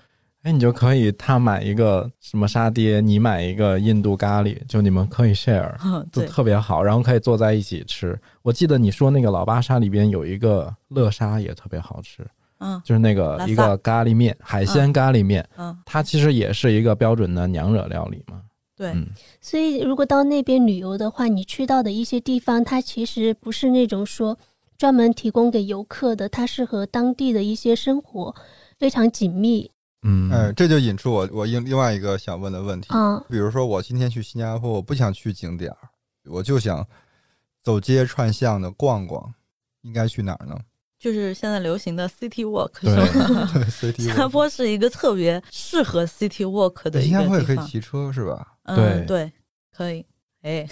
[0.48, 5.76] 哎，你就可以他买一个什么沙爹，你买一个印度咖喱，就你们可以 share，
[6.10, 8.18] 就，特别好，然后可以坐在一起吃。
[8.44, 12.26] 我记得你说那个老巴沙里边有一个乐沙也特别好吃，
[12.60, 18.42] 嗯就是那个一个咖喱面，海鲜咖喱面，嗯，它其实也是一个标准的娘惹料理嘛。
[18.78, 19.06] 对，嗯，
[19.42, 24.40] 所以如果到那边旅游的话，你去到的一些地方，它其实不是那种说
[24.78, 28.34] 专门提供给游客的，它是和当地的一些生活
[28.80, 29.72] 非常紧密。
[30.08, 32.88] 嗯，哎，这就引出我我另另外一个想问的问题。
[32.94, 35.78] 嗯比如说，我今天去新加坡，我不想去景点儿，
[36.30, 36.86] 我就想
[37.62, 39.34] 走街串巷的逛逛，
[39.82, 40.58] 应该去哪儿呢
[40.98, 42.72] 就是现在流行的 City Walk
[43.98, 47.30] 新加坡是一个特别适合 City Walk 的一新加个地方。
[47.30, 48.48] 坡也可以骑车是吧？
[48.64, 49.32] 嗯，对对，
[49.76, 50.04] 可以。
[50.44, 50.66] 哎，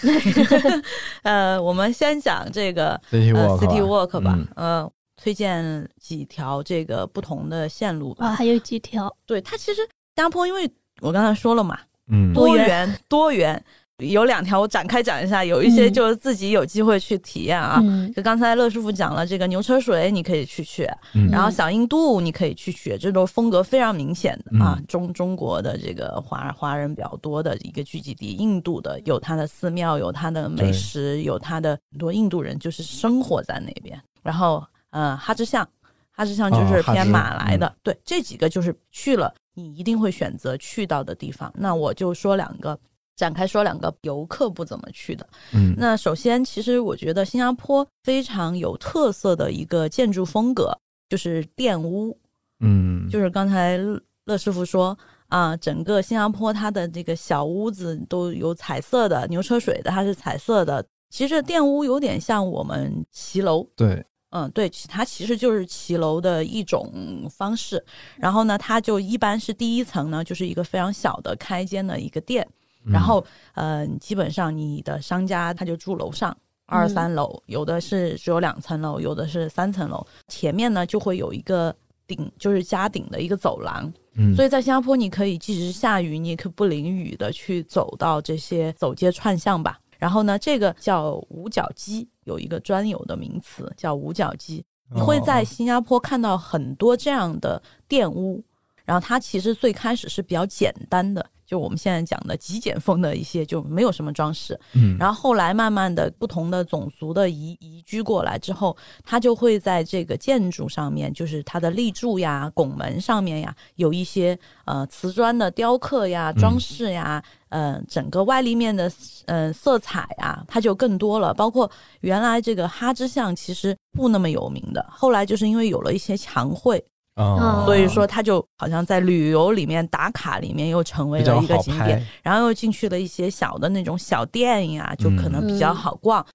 [1.24, 8.28] 呃，我们先讲这个 City 呃 Walk 吧 City Walk 吧，嗯呃，推荐几条这个不同的线路吧。
[8.28, 8.36] 啊。
[8.36, 9.82] 还有几条，对，它其实
[10.16, 10.70] 新加坡，因为
[11.02, 13.64] 我刚才说了嘛，嗯，多元元多元，
[14.00, 17.80] 有两条我展开讲一下，有一些嗯就是自己有机会去体验啊。
[17.84, 24.76] 嗯就刚才乐师傅讲了，这个牛车水你可以去去，嗯然后小印度你可以去去，这都是风格非常明显的啊。
[24.78, 34.00] 嗯中中国的这个华华人比较多的一个聚集地，印度的有它的寺庙，有它的美食，有它的很多印度人就是生活在那边。
[34.22, 34.66] 然后
[34.96, 35.68] 呃，哈芝巷，
[36.10, 41.54] 哈芝巷就是偏马来的，对，这几个就是去了你一定会选择去到的地方。
[41.54, 42.80] 那我就说两个。
[43.18, 50.78] 展开说两个游客不怎么去的，嗯，那首先，其实我觉得新加坡非常有特色的一个建筑风格
[51.08, 52.20] 就是电屋，
[52.60, 54.98] 嗯，就是刚才乐乐师傅说
[55.30, 60.86] 啊，整个新加坡它的这个小屋子都有彩色的，牛车水的它是彩色的。
[61.10, 66.92] 其实电屋有点像我们骑楼，对，嗯，对，其它其实就是骑楼的一种
[67.30, 67.84] 方式。
[68.18, 72.46] 然后呢，它就一般是第一层呢，就是一个非常小的开间的一个店，
[72.86, 76.36] 嗯然后呃，基本上你的商家他就住楼上。
[76.68, 80.04] 二嗯三楼，有的是只有两层楼，有的是三层楼。
[80.28, 81.72] 前面呢就会有一个
[82.08, 83.94] 顶，就是加顶的一个走廊。
[84.16, 89.78] 嗯，所以在新加坡，你可以即使是下雨，你也可以不淋雨的去走到这些走街串巷吧。
[89.98, 94.66] 然后呢，这个叫五角鸡，有一个专有的名词叫五角鸡。
[94.94, 98.44] 你会在哦新加坡看到很多这样的店屋，
[98.84, 104.60] 然后它其实最开始是比较简单的，就我们现在讲的极简风的一些，就没有什么装饰。
[104.74, 118.92] 嗯，然后后来慢慢的，不同的种族的移移居过来之后，它就会在这个建筑上面，就是它的立柱呀、拱门上面呀，有一些呃瓷砖的雕刻呀、装饰呀，呃，整个外立面的
[119.26, 121.34] 呃色彩呀，它就更多了。
[121.34, 121.70] 包括
[122.02, 126.84] 原来这个哈之巷其实不那么有名的，后来就是因为有了一些墙绘，
[127.16, 132.06] 哦，所以说它就好像在旅游里面打卡里面又成为了一个景点。
[132.22, 136.26] 然后又进去了一些小的那种小店呀，就可能比较好逛。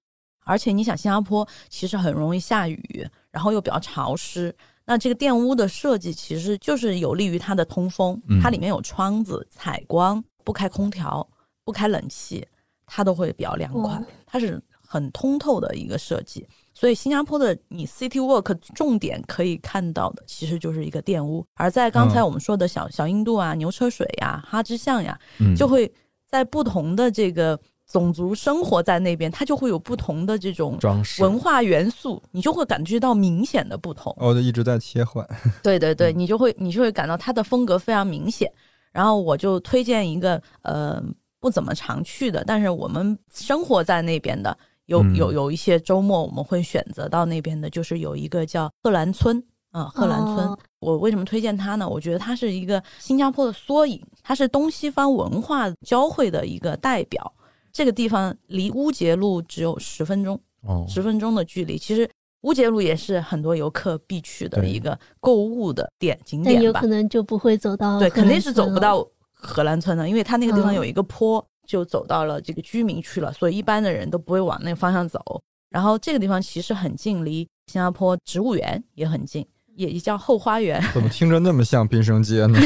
[0.43, 4.53] 而且你想，新加坡其实很容易下雨，然后又比较潮湿。
[4.83, 11.25] 那这个店屋的设计其实就是有利于它的通风，嗯它里面有窗子、采光，不开空调、
[11.63, 12.45] 不开冷气，
[12.87, 14.03] 它都会比较凉快哦。
[14.25, 16.45] 它是很通透的一个设计。
[16.81, 21.45] 所以新加坡的你 City Walk 重点可以看到的，其实就是一个店屋。
[21.53, 25.93] 而在刚才嗯我们说的小小印度啊、牛车水呀、哈芝巷呀，嗯，就会
[26.25, 27.55] 在不同的这个
[27.85, 34.11] 种族生活在那边，它就会有不同的这种装饰文化元素，你就会感觉到明显的不同。
[34.17, 35.23] 哦，就一直在切换。
[35.61, 38.51] 对对对，嗯你就会你就会感到它的风格非常明显。
[38.91, 40.99] 然后我就推荐一个呃
[41.39, 49.43] 不怎么常去的，但是我们生活在那边的，有嗯有有一些周末我们会选择到那边的，就是有一个叫贺兰村。
[49.71, 51.87] 啊、贺兰村，哦我为什么推荐它呢？
[51.87, 57.33] 我觉得它是一个新加坡的缩影，它是东西方文化交汇的一个代表。
[57.71, 61.77] 这个地方离乌节路只有十分钟，哦，十分钟的距离。
[61.77, 62.09] 其实
[62.41, 66.87] 乌节路也是很多游客必去的一个购物的点景点吧但有可。
[66.87, 68.69] 能就不会走到对，肯定是走。
[68.69, 71.41] 不到荷兰村的，因为它那个地方嗯有一个坡，
[71.71, 75.41] 就走到了这个居民区了，所以一般的人都不会往那个方向走。
[75.69, 79.47] 然后这个地方其实很近，离新加坡植物园也很近，
[79.77, 80.83] 也也叫后花园。
[80.93, 82.59] 怎么听着那么像滨生街呢？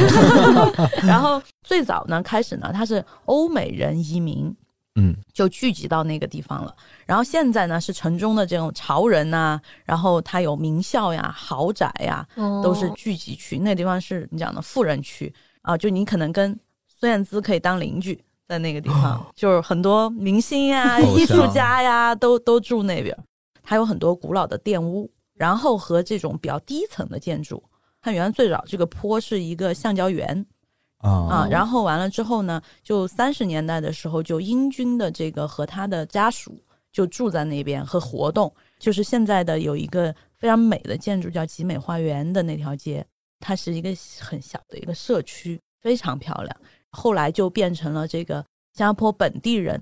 [1.05, 4.51] 然后最早呢，开始呢，它是欧美人移民，
[4.95, 6.75] 嗯，就聚集到那个地方了。
[7.05, 13.59] 然后现在呢，是城中的这种潮人呐、然后它有名校呀、豪宅呀，哦都是聚集区。
[13.59, 15.31] 那地方是你讲的富人区
[15.61, 23.17] 啊，就你可能跟孙燕姿可以当邻居，在那个地方，就是很多明星呀、 艺术家呀，都都住那边。
[23.63, 27.63] 它有很多古老的店屋，然后和这种比较低层的建筑。
[28.01, 30.45] 它原来最早这个坡是一个橡胶园，
[30.97, 43.03] 啊啊，然后完了之后呢，就三十年代的时候，就英军的这个和他的家属就住在那边和活动，就是现在的有一个非常美的建筑叫集美花园的那条街，
[43.39, 43.89] 它是一个
[44.19, 46.55] 很小的一个社区，非常漂亮。
[46.95, 48.37] 后来就变成了这个
[48.73, 49.79] 新加坡本地人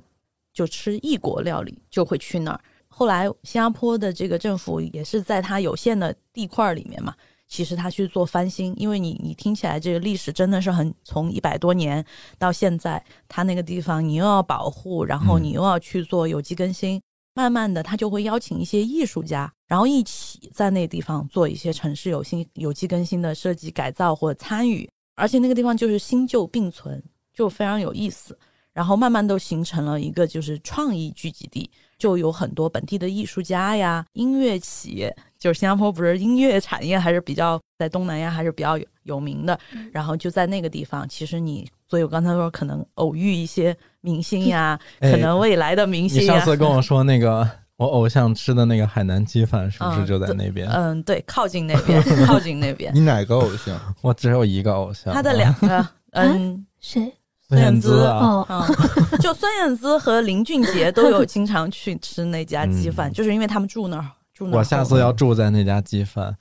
[0.52, 2.60] 就吃异国料理就会去那儿。
[2.88, 7.16] 后来新加坡的这个政府也是在它有限的地块里面嘛，
[7.48, 12.06] 其实他去做翻新，因为你你听起来这个历史真的是很从一百多年
[12.38, 17.02] 到现在，它那个地方你又要保护，然后嗯你又要去做有机更新，
[17.34, 27.02] 慢慢的他就会邀请一些艺术家，然后一起在那地方做一些城市有新有机更新的设计改造或参与，而且那个地方就是新旧并存，
[27.34, 28.38] 就非常有意思。
[28.74, 39.60] 然后慢慢都形成了一个就是创意聚集地，就有很多本地的艺术家呀、音乐企业，就是新加坡不是音乐产业还是比较在东南亚还是比较有有名的，
[39.92, 47.48] 然后就在那个地方，其实你，所以我刚才说可能偶遇一些明星呀，哎可能未来的明星呀，上次跟我说那个
[47.78, 50.68] 我偶像吃的那个海南鸡饭，是不是嗯就在那边？
[50.70, 53.80] 嗯，对，靠近那边，靠近那边， 你哪个偶像？
[54.02, 57.12] 我只有一个偶像，他的两个， 嗯，谁？
[57.50, 64.06] 孙燕姿啊，哦，嗯，就孙燕姿和林俊杰都有经常去吃那家鸡饭，嗯就是因为他们住那儿。
[64.34, 66.36] 住那儿我下次要住在那家鸡饭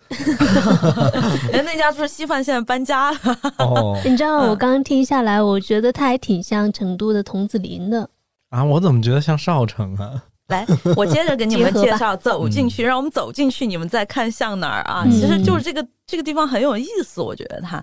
[1.53, 3.19] 人那家不是稀饭，现在搬家了。
[3.59, 8.09] 哦你知道嗯我刚刚听下来，我觉得他还挺像成都的童子林的。
[8.49, 8.63] 啊！
[8.65, 10.23] 我怎么觉得像少城啊？
[10.53, 10.65] 来，
[10.97, 15.03] 我接着给你们介绍走进去，让我们走进去，你们再看向哪儿啊？
[15.05, 15.11] 嗯。
[15.11, 17.83] 其实就是这个这个地方很有意思，我觉得它，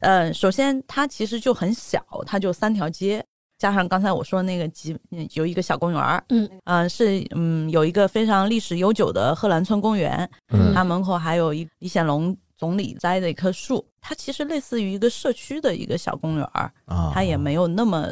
[0.00, 3.24] 呃，首先它其实就很小，它就三条街，
[3.58, 4.94] 加上刚才我说那个几
[5.32, 6.48] 有一个小公园儿，嗯。
[6.64, 10.72] 呃，是嗯有一个非常历史悠久的贺兰村公园，嗯。
[10.74, 18.08] 它门口还有一李显龙总理栽的一棵树，它其实类似于一个社区的一个小公园儿，啊，它也没有那么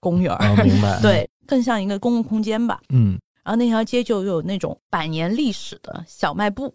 [0.00, 2.78] 公园儿，哦，明白，， 对，更像一个公共空间吧。
[2.90, 6.72] 嗯，然后那条街就有那种百年历史的小卖部，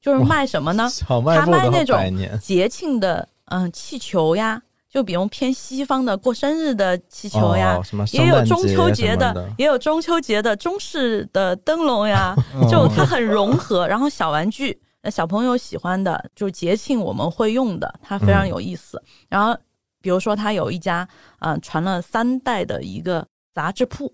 [0.00, 0.88] 就是卖什么呢？
[0.90, 1.96] 小卖部他卖那种，
[2.40, 12.34] 节庆的嗯气球呀，就比如偏西方的过生日的气球呀，哦、什么也有中秋节节的，也有中秋节的中式的灯笼呀，
[12.68, 13.86] 就哦它很融合。
[13.86, 19.00] 然后小玩具，那小朋友喜欢的，就是节庆我们会用的，它非常有意思。
[19.28, 19.56] 然后
[20.00, 24.12] 比如说，他有一家嗯、呃传了三代的一个杂志铺，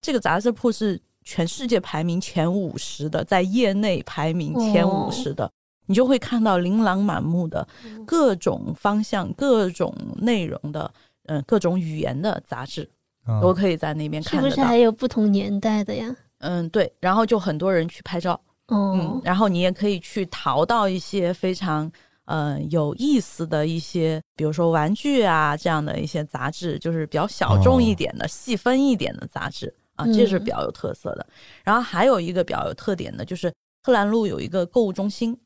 [0.00, 5.50] 这个杂志铺是全世界排名前五十的，在业内排名前五十的。
[5.90, 7.66] 你就会看到琳琅满目的
[8.06, 10.92] 各种方向、各种内容的，
[11.28, 12.86] 嗯、各种语言的杂志
[13.24, 14.54] 啊都可以在那边看得到。
[14.54, 16.14] 是不是还有不同年代的呀？
[16.40, 21.90] 嗯，对，然后就很多人去拍照，嗯哦，，然后你也可以去淘到一些非常
[22.28, 31.26] 呃有意思的一些，比如说玩具啊这样的一些杂志，就是比较小众一点的、细分一点的杂志啊，这是嗯比较有特色的。
[31.64, 33.52] 然后还有一个比较有特点的，就是
[33.82, 35.36] 荷兰路有一个购物中心，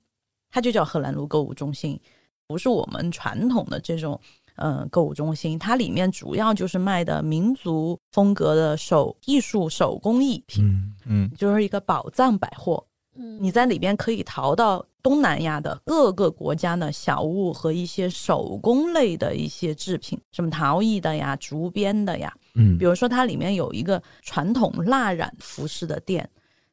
[0.50, 1.98] 它就叫荷兰路购物中心，
[2.46, 4.20] 不是我们传统的这种。
[4.56, 12.84] 嗯，购物中心它里面主要就是卖的民族风格的手艺术手工艺品，嗯嗯，就是一个宝藏百货。
[13.14, 13.38] 嗯。
[13.40, 22.32] 你在里边可以淘到东南亚的各个国家的小物和一些手工类的一些制品，什么陶艺的呀、竹编的呀。
[22.54, 22.78] 嗯。
[22.78, 26.28] 比如说，它里面有一个传统蜡染服饰的店，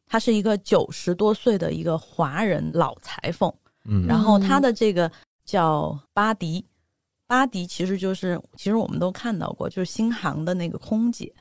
[0.06, 3.54] 它是一个九十多岁的一个华人老裁缝，
[3.86, 4.06] 嗯。
[4.08, 5.12] 然后他的这个
[5.46, 6.66] 叫巴迪，
[7.28, 11.32] 巴迪其实就是其实我们都看到过，就是新航的那个空姐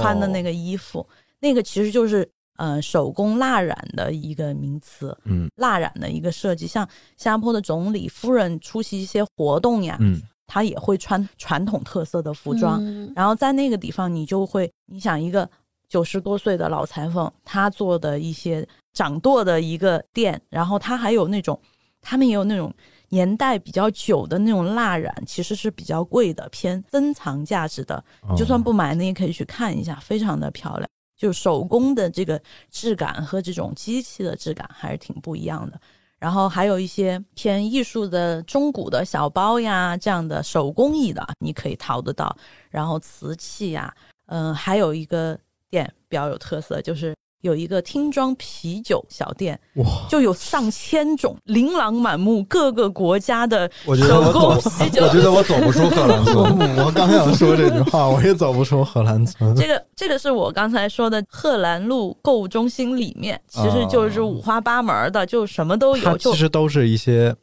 [0.00, 1.06] 穿的那个个衣服，
[1.40, 6.66] 那个其实就是呃手工蜡染的一个名词，嗯蜡染的一个设计。
[6.66, 6.86] 像
[7.16, 15.48] 新加坡的总理夫人出席一些活动呀，嗯她也会穿传统特色的服装，嗯然后在那个地方，你就会，你想一个
[15.88, 21.60] 九十多岁的老裁缝，他做的一些掌舵的一个店，然后他还有那种，
[22.00, 22.72] 他们也有那种
[23.08, 28.02] 年代比较久的那种蜡染，其实是比较贵的，偏珍藏价值的。
[28.28, 30.88] 哦就算不买，你也可以去看一下，非常的漂亮。
[31.16, 32.40] 就手工的这个
[32.70, 35.80] 质感和这种机器的质感还是挺不一样的。
[36.18, 42.34] 然后还有一些偏艺术的中古的小包呀，这样的手工艺的，你可以淘得到。
[42.70, 43.94] 然后瓷器呀，
[44.26, 45.38] 嗯、还有一个
[45.68, 56.36] 店比较有特色，就是有一个听装啤酒小店，哇，就有上千种，琳琅满目，各个国家的我觉得手我走，工啤酒我觉得我走不出荷兰村。
[56.84, 59.54] 我刚想说这句话，我也走不出荷兰村。
[59.56, 66.16] 这个这个是我刚才说的贺兰路购物中心里面，其实就是五花八门的，就什么都有。
[66.16, 67.36] 就其实都是一些，呃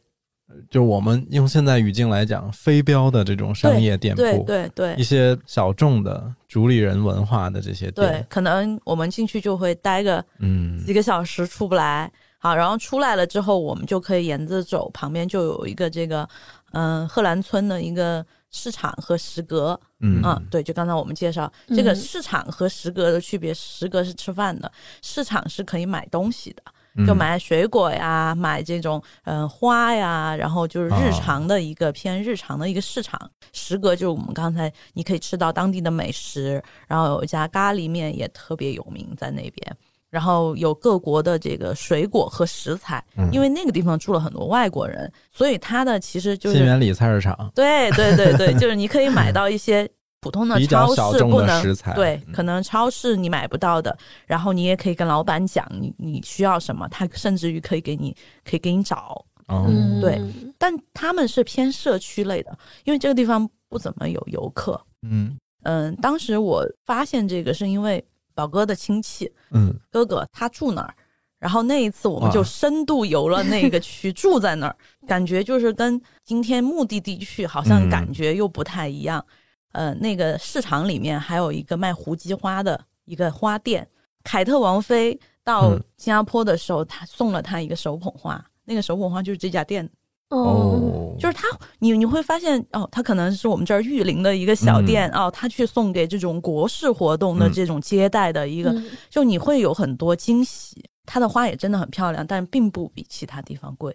[0.70, 12.10] 就我们用现在语境来讲，非标的这种商业店铺，对对对一些小众的主理人文化的这些店对，，可能我们进去就会待个嗯几个小时出不来。
[12.38, 16.28] 好，然后出来了之后，我们就可以沿着走，旁边就有一个这个，
[16.72, 19.80] 嗯、贺兰村的一个市场和食阁。
[20.00, 26.62] 嗯啊，对，就刚才我们介绍这个嗯市场和食阁的区别，食阁是吃饭的，市场是可以买东西的。
[26.96, 33.20] 嗯就买水果呀，买这种嗯、呃花呀，然后就是日常的一个、偏日常的一个市场。
[33.52, 39.76] 食阁就是我们刚才你可以吃到当地的美食，然后有一家咖喱面也特别有名在那边。
[40.10, 49.90] 然后有各国的这个水果和食材，嗯因为那个地方住了很多外国人，所以它的其实就是新源里菜市场对对对对， 就是你可以买到一些
[50.24, 53.94] 普通的超市不能食材，对，嗯可能超市你买不到的，
[54.24, 60.18] 然后你也可以跟老板讲你你需要什么，他甚至于可以给你可以给你找，哦嗯对
[60.56, 64.80] 但他们是偏社区类的，因为这个地方不怎么有游客。
[65.02, 68.02] 嗯嗯，当时我发现这个是因为
[68.34, 70.94] 宝哥的亲戚嗯哥哥他住那儿。
[71.40, 74.74] 然后那一次我们就深度游了那个区，住在那儿，
[75.06, 79.22] 感觉就是跟今天目的地去好像嗯感觉又不太一样。
[79.74, 83.86] 呃，那个市场里面还有一个卖胡姬花的一个花店。
[84.22, 85.84] 凯特王妃到嗯。
[85.98, 89.84] 新加坡的时候，她送了她一个手捧花，那个手捧花就是这家店，
[90.30, 91.46] 哦，哦，就是他，
[91.80, 97.52] 你你会发现哦，他可能是我们这儿玉林的一个小店、嗯哦，他去送给这种国事活动的嗯。
[97.52, 98.90] 这种接待的一个，嗯。
[99.10, 100.82] 就你会有很多惊喜。
[101.06, 103.94] 它的花也真的很漂亮，但并不比其他地方贵，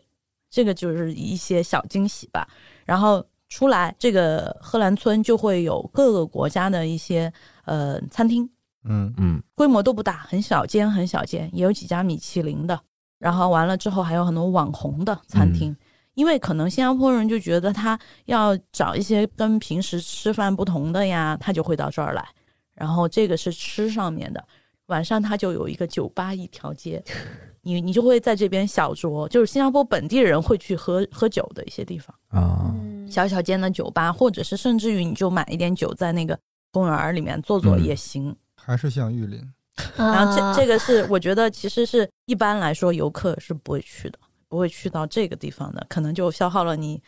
[0.51, 2.47] 这个就是一些小惊喜吧。
[2.85, 7.31] 然后出来这个荷兰村就会有各个国家的一些
[7.65, 8.49] 呃餐厅，
[8.85, 9.13] 嗯。
[9.17, 9.43] 嗯。
[9.55, 12.79] 规模都不大，很小间很小间，也有几家米其林的。
[13.17, 15.75] 然后完了之后还有很多网红的餐厅，
[16.13, 22.25] 因为可能新加坡人就觉得他要找一些跟平时吃饭不同的呀，他就会到这儿来。
[22.73, 24.41] 然后这个是吃上面的，
[24.85, 27.03] 晚上他就有一个酒吧一条街，
[27.61, 36.37] 你你就会在这边小酌，就是新加坡本地人会去喝喝酒的一些地方，啊，嗯小小间的酒吧，或者是甚至于你就买一点酒在那个
[36.71, 38.35] 公园里面坐坐嗯也行。
[38.55, 39.41] 还是像玉林。
[39.95, 47.01] 然后啊这这个是我觉得其实是一般来说游客是不会去的，不会去到这个地方的，可能就消耗了你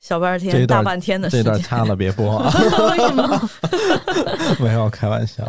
[0.00, 1.44] 小半天、大半天的时间。
[1.44, 2.50] 这段掐了别播啊，
[2.90, 3.50] 为什么？
[4.64, 5.44] 没有开玩笑。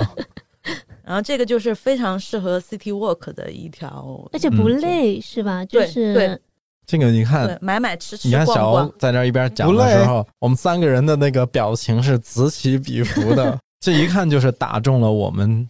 [1.05, 5.63] 然后这个就是非常适合 city walk 的一条，而且不嗯累是吧？
[5.63, 6.39] 就对是对
[6.87, 8.91] 这个你看，，买买吃吃你看小欧。
[8.97, 15.67] 在那一边讲的时候，我们三个人的那个表情是此起彼伏的， 这一看就是打中了我们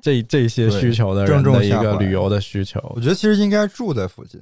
[0.00, 4.40] 这这些需求的人的一个旅游的需求我，觉得其实应该住在附近。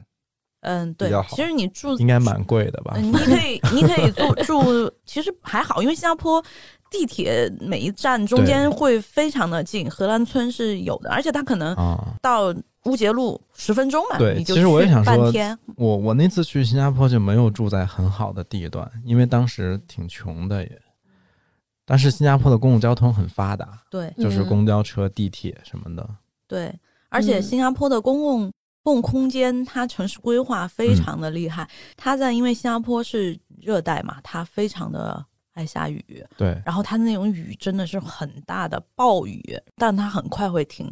[0.60, 2.92] 嗯，对其实你住应该蛮贵的吧？
[2.96, 6.44] 嗯，你可以，你可以住住，其实还好，因为新加坡
[6.90, 20.82] 地铁每一站中间会非常的近，荷兰村是有的，而且它可能啊，到乌节路十分钟嘛，对你就其实我也想说半天，我我那次去新加坡就没有住在很好的地段，因为当时挺穷的也。
[21.84, 26.06] 但是新加坡的公共交通很发达，对就是嗯公交车、地铁什么的。
[26.46, 26.70] 对，
[27.08, 31.66] 而且嗯新加坡的公共公共空间它城市规划非常的厉害。
[31.96, 35.24] 它在因为新加坡是热带嘛，它非常的
[35.58, 39.42] 爱下雨，对，然后它那种雨真的是很大的暴雨，
[39.76, 40.88] 但它很快会停。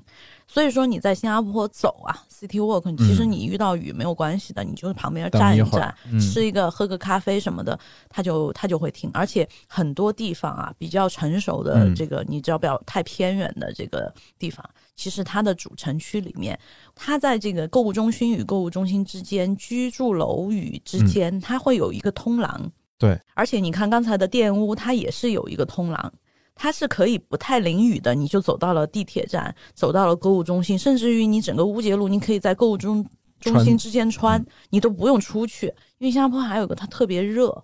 [0.49, 9.09] 所以说你在新加坡走啊，City Walk，其实你遇到雨没有关系的，你就是旁边站一站，嗯吃一个喝个咖啡什么的，它就它就会停。
[9.15, 16.59] 而且很多地方啊，比较成熟的嗯这个，你只要不要太偏远的这个地方，其实它的主城区里面，
[16.95, 22.71] 它在这个购物中心与购物中心之间，居住楼宇之间，它会有一个通廊。
[22.99, 26.13] 对，而且你看刚才的电屋，它也是有一个通廊。
[26.59, 33.07] 它是可以不太淋雨的，你就走到了地铁站，走到了购物中心，甚至于你整个乌节路，你可以在购物中
[33.39, 35.67] 中心之间穿，你都不用出去，
[35.99, 37.63] 因为新加坡还有个它特别热，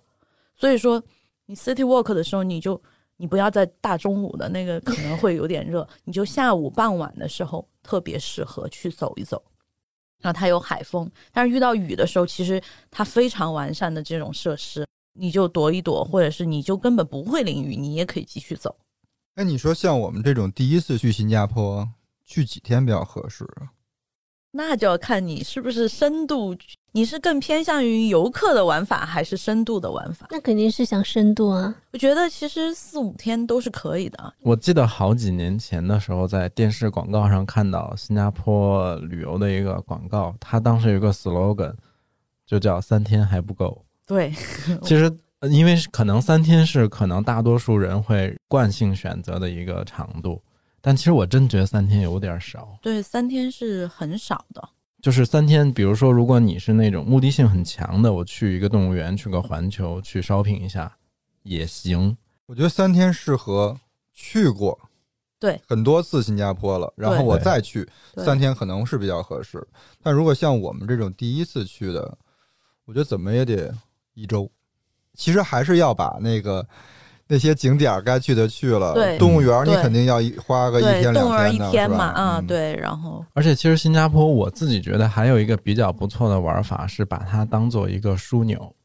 [0.55, 1.01] 所以说
[1.47, 2.79] 你 city walk 的时候，你就
[3.17, 9.43] 你不要在大中午的那个可能会有点热，你就下午傍晚的时候特别适合去走一走。
[10.21, 12.61] 然后它有海风，但是遇到雨的时候，其实
[12.91, 18.75] 它非常完善的这种设施，你就躲一躲，或者是你就根本不会淋雨，你也可以继续走。
[19.35, 21.87] 哎，你说像我们这种第一次去新加坡，
[22.25, 23.71] 去几天比较合适啊？
[24.55, 26.55] 那就要看你是不是深度，
[26.91, 30.27] 你是更偏向于游客的玩法，还是深度的玩法？
[30.29, 31.73] 那肯定是想深度啊。
[31.91, 34.33] 我觉得其实四五天都是可以的。
[34.41, 41.73] 我记得好几年前的时候，在电视广告上看到新加坡旅游的一个广告，它当时有个 slogan，
[42.45, 44.31] 就叫“三天还不够对，”。
[44.83, 50.41] 其实，呃因为可能三天是可能大多数人会惯性选择的一个长度，
[50.81, 52.77] 但其实我真觉得三天有点少。
[52.81, 54.69] 对，三天是很少的。
[55.01, 60.95] 就是三天，比如说，如果你是那种目的性很强的，我去一个动物园，去个环球，去 shopping 一下
[61.41, 62.15] 也行。
[62.45, 63.77] 我觉得三天适合
[64.13, 64.79] 去过
[65.39, 67.85] 对很多次新加坡了，然后我再去
[68.15, 69.61] 三天可能是比较合适。
[70.01, 72.17] 但如果像我们这种第一次去的，
[72.85, 73.75] 我觉得怎么也得
[74.13, 74.49] 一周。
[75.15, 76.67] 其实还是要把那个
[77.27, 79.17] 那些景点儿该去的去了，对。
[79.17, 88.75] 动物园儿你肯定要一花个一，天两动物园一的天吧啊，嗯，对，然后而且，其实新加坡我自己觉得还有一个比较不错的玩法是把它当做一个枢纽，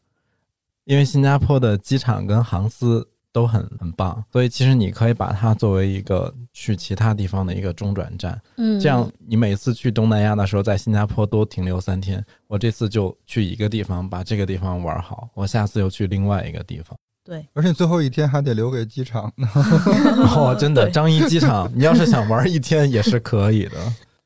[0.84, 3.08] 因为新加坡的机场跟航司
[3.38, 8.36] 都很很棒，所以其实你可以把它作为一个去其他地方的一个中转站。
[8.56, 12.24] 嗯，这样，你每次去东南亚的时候，在新加坡多停留三天。
[12.48, 16.98] 我这次就去一个地方，把这个地方玩好，我下次又去另外一个地方。
[17.22, 19.46] 对，而且最后一天还得留给机场呢。
[20.34, 23.76] 哦，真的，对张一机场，你要是想玩一天也是可以的。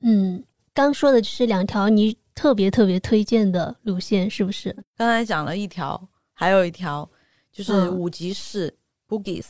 [0.00, 0.42] 嗯，
[0.72, 4.74] 刚说的就是两条你特别特别推荐的路线，是不是？
[4.96, 6.00] 刚才讲了一条，
[6.32, 7.06] 还有一条
[7.52, 8.72] 就是嗯五级市
[9.12, 9.46] Bugis，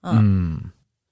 [0.00, 0.70] 嗯嗯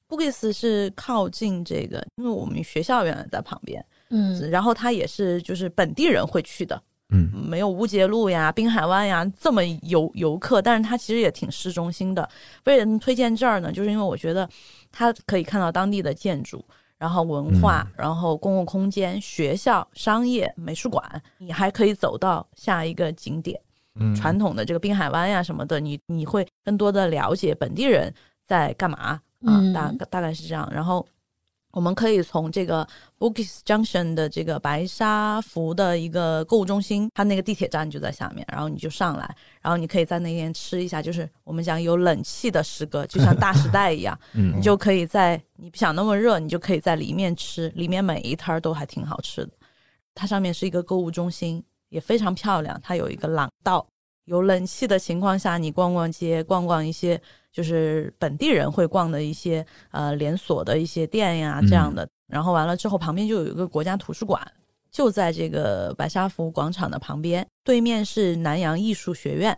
[0.09, 12.29] Bugis 是靠近这个，因为我们学校原来在旁边，嗯然后它也是就是本地人会去的，嗯没有乌节路呀、滨海湾呀这么游游客，但是它其实也挺市中心的。
[12.65, 13.71] 为什么推荐这儿呢？
[13.71, 14.49] 就是因为我觉得
[14.91, 16.63] 它可以看到当地的建筑，
[16.99, 23.59] 然后文化，然后公共空间、学校、商业、美术馆，你还可以走到下一个景点。
[23.95, 28.13] 嗯，传统的这个滨海湾呀什么的，你你会更多的了解本地人
[28.45, 30.69] 在干嘛啊，嗯大大概是这样。
[30.73, 31.07] 然后
[31.73, 32.87] 我们可以从这个
[33.19, 49.53] Bugis Junction 的这个白沙湖的一个购物中心，它那个地铁站就在下面，然后你就上来，然后你可以在那边吃一下，就是我们讲有冷气的食阁，就像大时代一样，嗯你就可以在你不想那么热，你就可以在里面吃，里面每一摊儿都还挺好吃的。
[50.15, 52.81] 它上面是一个购物中心，也非常漂亮。
[52.83, 53.87] 它有一个廊道，
[54.25, 57.21] 有冷气的情况下，你逛逛街，逛逛一些
[57.53, 62.09] 就是本地人会逛的一些呃连锁的一些店呀嗯这样的。
[62.27, 64.41] 然后完了之后，旁边就有一个国家图书馆，
[64.91, 69.57] 就在这个白沙湖广场的旁边，对面是南洋艺术学院。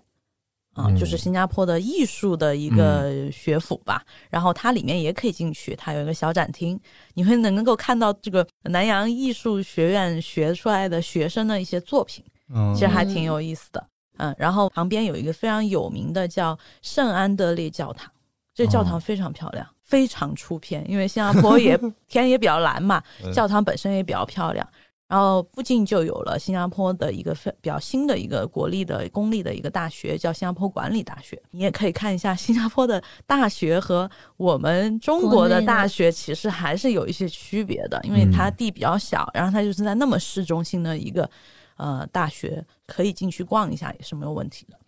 [0.75, 6.79] 啊，嗯就是新加坡的艺术的一个学府吧，然后它里面也可以进去，它有一个小展厅，
[7.15, 13.87] 你会能够看到这个南洋艺术学院学出来的学生的一些作品，嗯其实还挺有意思的。
[14.19, 18.09] 嗯，然后旁边有一个非常有名的叫圣安德烈教堂，
[18.55, 24.69] 这教堂哦非常漂亮，非常出片，因为新加坡也 天也比较蓝嘛，嗯教堂本身也比较漂亮。
[25.07, 31.41] 然后附近就有了新加坡的一个非比较新的一个国立的公立的一个大学，叫新加坡管理大学。
[31.51, 41.31] 你也可以看一下新加坡的大学和我们中国的大学其实还是有一些区别的，因为它地比较小，然后它就是在那么市中心的一个
[41.77, 44.79] 呃大学，可以进去逛一下也是没有问题的。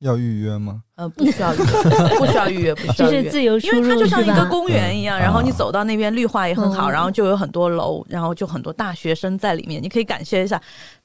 [0.00, 0.82] 要预约吗？
[0.96, 1.64] 呃，不需要预约，
[2.18, 3.22] 不需要预约，不需要预约。
[3.22, 4.44] 就是自由因为它就像一个？
[4.46, 10.60] 公园一样，嗯然后你啊走到那边绿化也很好，嗯然后就有很多楼，然后就很多大学生在里面，你可以感谢一下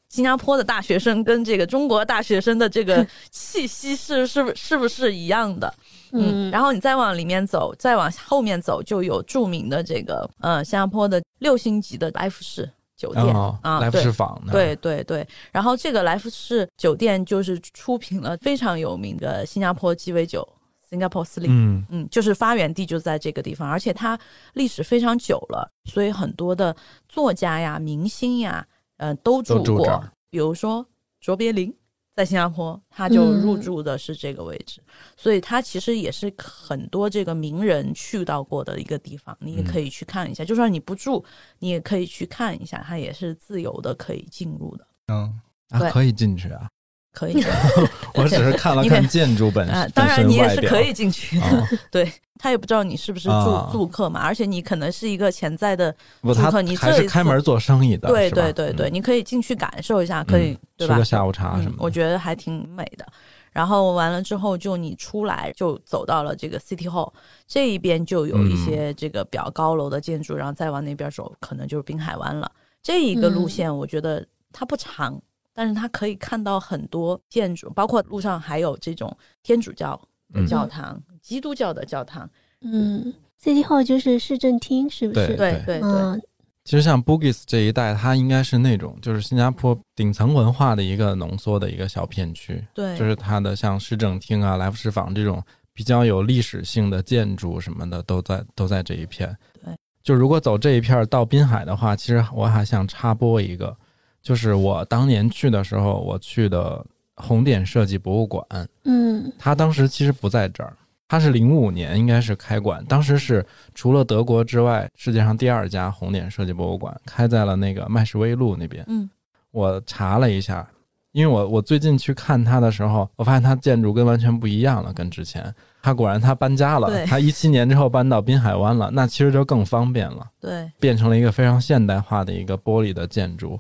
[0.10, 5.74] 新加坡的大学生跟这个中国大学生的这个气息是是不是不是一样的？
[6.14, 20.48] 嗯，然后你再往里面走，再往后面走，就有著名的这个呃新加坡的六星级的来福士酒店、哦啊，来福士坊的对对对，然后这个来福士酒店就是出品了非常有名的新加坡鸡尾酒
[20.90, 21.48] Singapore Sling。
[21.50, 24.18] 嗯嗯，就是发源地就在这个地方，而且它
[24.54, 26.76] 历史非常久了，所以很多的
[27.10, 28.66] 作家呀、明星呀，
[28.98, 29.86] 呃，都住过。
[29.86, 30.86] 住比如说
[31.20, 31.74] 卓别林
[32.16, 34.82] 在新加坡，他就入嗯住的是这个位置，
[35.18, 40.46] 所以它其实也是很多这个名人去到过的一个地方，你也可以去看一下。
[40.46, 41.24] 就算你不住，
[41.60, 45.40] 你也可以去看一下，它也是自由的可以进入的，嗯，
[45.78, 45.88] 对。
[45.88, 46.70] 啊，可以进去啊！
[47.16, 47.50] 可以的。
[48.14, 55.92] 我只是看了看建筑本啊，本当然身外表你也是可以进去的，哦 对他也不知道你是不是住、啊住客嘛，而且你可能是一个潜在的，
[56.22, 60.94] 住，客你还这是开门做生意的，对对对对，嗯你可以进去感受一下，可以、嗯对吧？
[60.96, 61.76] 吃个下午茶什么的。
[61.78, 63.06] 嗯我觉得还挺美的。
[63.52, 67.10] 然后完了之后，就你出来就走到了这个 City Hall
[67.48, 72.52] 这一边，就有嗯一些这个比较高楼的建筑，然后再往那边走，可能就是滨海湾了。
[72.84, 75.18] 这一个路线，我觉得它不长，
[75.56, 80.00] 但是他可以看到很多建筑，包括路上还有这种天主教
[80.34, 80.46] 的嗯。
[80.46, 82.30] 教堂、基督教的教堂。
[82.62, 85.28] 嗯，City Hall 就是市政厅，是不是？
[85.28, 85.52] 对对。
[85.66, 86.22] 对对，嗯。
[86.66, 95.42] 其实像 Bugis 这一带，它应该是那种就是新加坡顶层文化的一个浓缩的一个小片区，对，就是它的像市政厅啊、来福士坊这种
[95.74, 99.38] 比较有历史性的建筑什么的，都在都在这一片。
[99.64, 103.78] 对，就如果走这一片儿到滨海的话，其实我还想插播一个，
[104.26, 108.44] 就是我当年去的时候，我去的红点设计博物馆，
[108.86, 110.76] 嗯它当时其实不在这儿，
[111.08, 113.46] 它是零五年应该是开馆，当时是
[113.76, 118.84] 除了德国之外，世界上第二家红点设计博物馆，开在了那个麦士威路那边。
[118.88, 119.08] 嗯
[119.52, 120.68] 我查了一下，
[121.12, 125.54] 因为我我最近去看它的时候，我发现它建筑跟完全不一样了，跟之前。
[125.82, 130.28] 它果然它搬家了对，它一七年之后搬到滨海湾了，那其实就更方便了。
[130.42, 133.60] 对，变成了一个非常现代化的一个玻璃的建筑。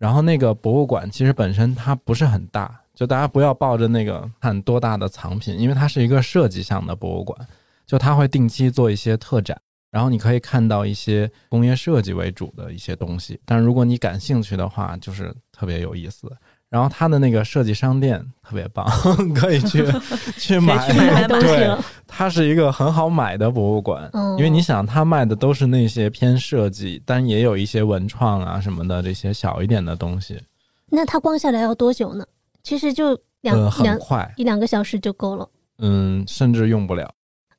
[0.00, 7.38] 然后那个博物馆其实本身它不是很大，就大家不要抱着那个看多大的藏品，因为它是一个设计项的博物馆，
[7.86, 13.38] 就它会定期做一些特展，然后你可以看到一些工业设计为主的一些东西。
[13.44, 16.34] 但如果你感兴趣的话，就是特别有意思。
[16.70, 18.86] 然后它的那个设计商店特别棒，
[19.34, 19.84] 可以去
[20.38, 21.46] 去买去买买东西。
[22.06, 30.40] 它是一个很好买的博物馆，嗯因为你想，它卖的都是那些偏设计，但也有一些文创啊什么的这些小一点的东西，
[30.88, 32.24] 那它逛下来要多久呢？
[32.62, 35.48] 其实就两、呃，很两快，一两个小时就够了。
[35.78, 37.10] 嗯，甚至用不了。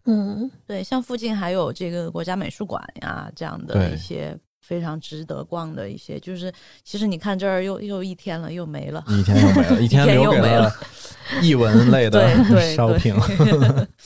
[0.05, 4.38] 嗯对，像附近还有这个国家美术馆呀，这样的一些
[4.72, 6.49] 非常值得逛的一些，就是
[6.82, 9.03] 其实你看这儿又又一天了，又没了。
[9.09, 10.74] 一天又没了， 一天天留给了又没了
[11.43, 13.13] 译文类的对对 烧瓶。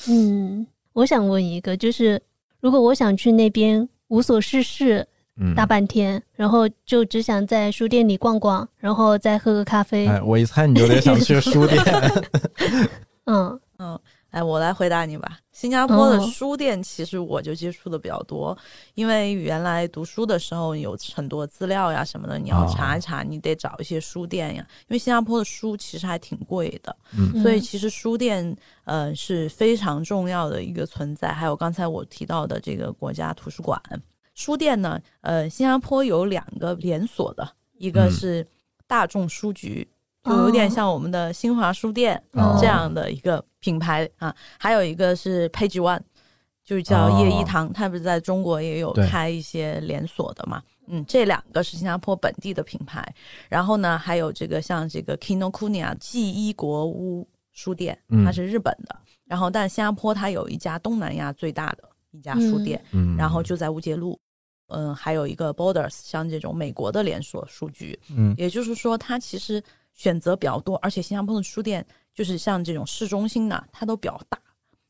[0.09, 2.20] 嗯，我想问一个，就是
[2.61, 5.07] 如果我想去那边无所事事
[5.38, 11.80] 嗯，大半天，然后就只想在书店里逛逛，然后再喝个咖啡，哎，我一猜你就得想去书店。
[13.26, 13.99] 嗯嗯，
[14.36, 15.40] 哎，我来回答你吧。
[15.54, 18.58] 新加坡的哦书店其实我就接触的比较多，
[18.94, 24.68] 因为原来读书的时候有很多资料呀什么的，你要哦查一查，你得找一些书店呀。
[24.90, 31.32] 因为新加坡的书其实还挺贵的，嗯所以其实书店呃是非常重要的一个存在。
[31.32, 33.82] 还有刚才我提到的这个国家图书馆，
[34.34, 38.46] 书店呢，呃，新加坡有两个连锁的，一个嗯是
[38.86, 39.88] 大众书局，
[40.26, 42.21] 就有点哦像我们的新华书店。
[42.32, 46.01] 哦这样的一个品牌啊，还有一个是 Page One，
[46.63, 50.61] 就是叫叶一堂，它不是在中国也有开一些连锁的嘛？
[50.88, 53.03] 嗯，这两个是新加坡本地的品牌。
[53.49, 58.95] 然后呢，还有这个像这个 Kinokuniya 记一国屋书店，嗯它是日本的。
[59.26, 64.19] 然后，但新加坡它有一家东南亚最大的一家书店，嗯，然后就在乌节路。
[64.67, 69.63] 嗯，还有一个 Borders，像这种美国的连锁书局，嗯也就是说，它其实
[69.96, 71.84] 选择比较多，而且新加坡的书店
[72.14, 74.38] 就是像这种市中心的，它都比较大，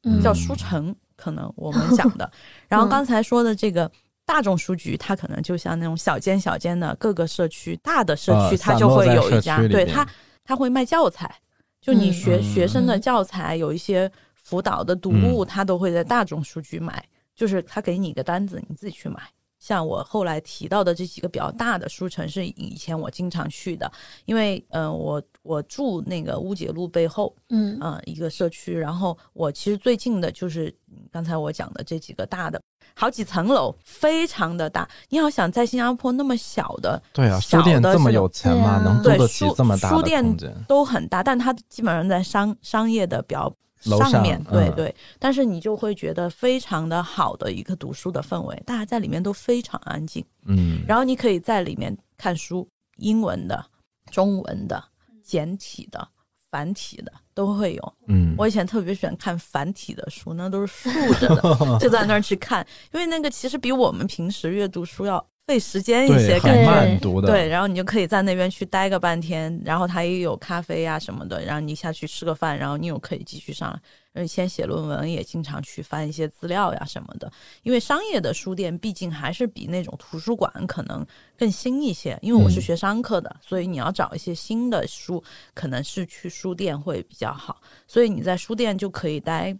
[0.03, 2.29] 嗯叫书城，可能我们讲的。
[2.67, 3.89] 然后刚才说的这个
[4.25, 10.05] 大众书局，它可能就像那种小间小间的各个社区，大的社区呃它就会有一家，对它
[10.43, 11.33] 它会卖教材，
[11.79, 17.03] 就你学、嗯学生的教材，有一些辅导的读物，它都会在大众书局买，
[17.35, 19.21] 就是他给你一个单子，你自己去买。
[19.65, 23.91] 像我后来提到的这几个比较大的书城是以前我经常去的，
[24.25, 32.61] 因为嗯、呃我我住那个乌节路背后，嗯啊、一个社区，然后我其实最近的就是嗯刚才我讲的这几个大的，
[32.93, 34.87] 好几层楼，非常的大。
[35.09, 38.69] 你要想在新加坡那么小的对啊，小书店这么有钱吗？
[38.69, 40.55] 啊能租对得起书这么大的书店空间？
[40.67, 43.51] 都很大，但它基本上在商商业的比较
[43.85, 44.95] 楼上面，对嗯对。
[45.19, 52.67] 但是你就会觉得非常的好的一个读书的氛围，大家在里面都非常安静，嗯，然后你可以在里面看书，
[52.97, 53.65] 英文的、
[54.11, 54.83] 中文的、
[55.23, 56.07] 简体的、
[56.49, 57.93] 繁体的都会有。
[58.07, 66.65] 嗯，我以前特别喜欢看繁体的书，那都是竖着的， 就在那儿去看，因为那个其实比我们平时阅读书要费时间一些感觉。
[66.65, 73.79] 慢读的，对，然后你就可以在那边去待个半天，然后他也有咖啡呀、什么的，然后你下去吃个饭，然后你又可以继续上来。
[74.13, 77.29] 而以前写论文也经常去翻一些资料呀什么的，
[77.63, 81.05] 因为商业的书店毕竟还是比那种图书馆可能
[81.37, 82.17] 更新一些。
[82.21, 85.21] 因为我是嗯学商科的，所以你要找一些新的书，
[85.53, 87.61] 可能是去书店会比较好。
[87.87, 89.55] 所以你在书店就可以待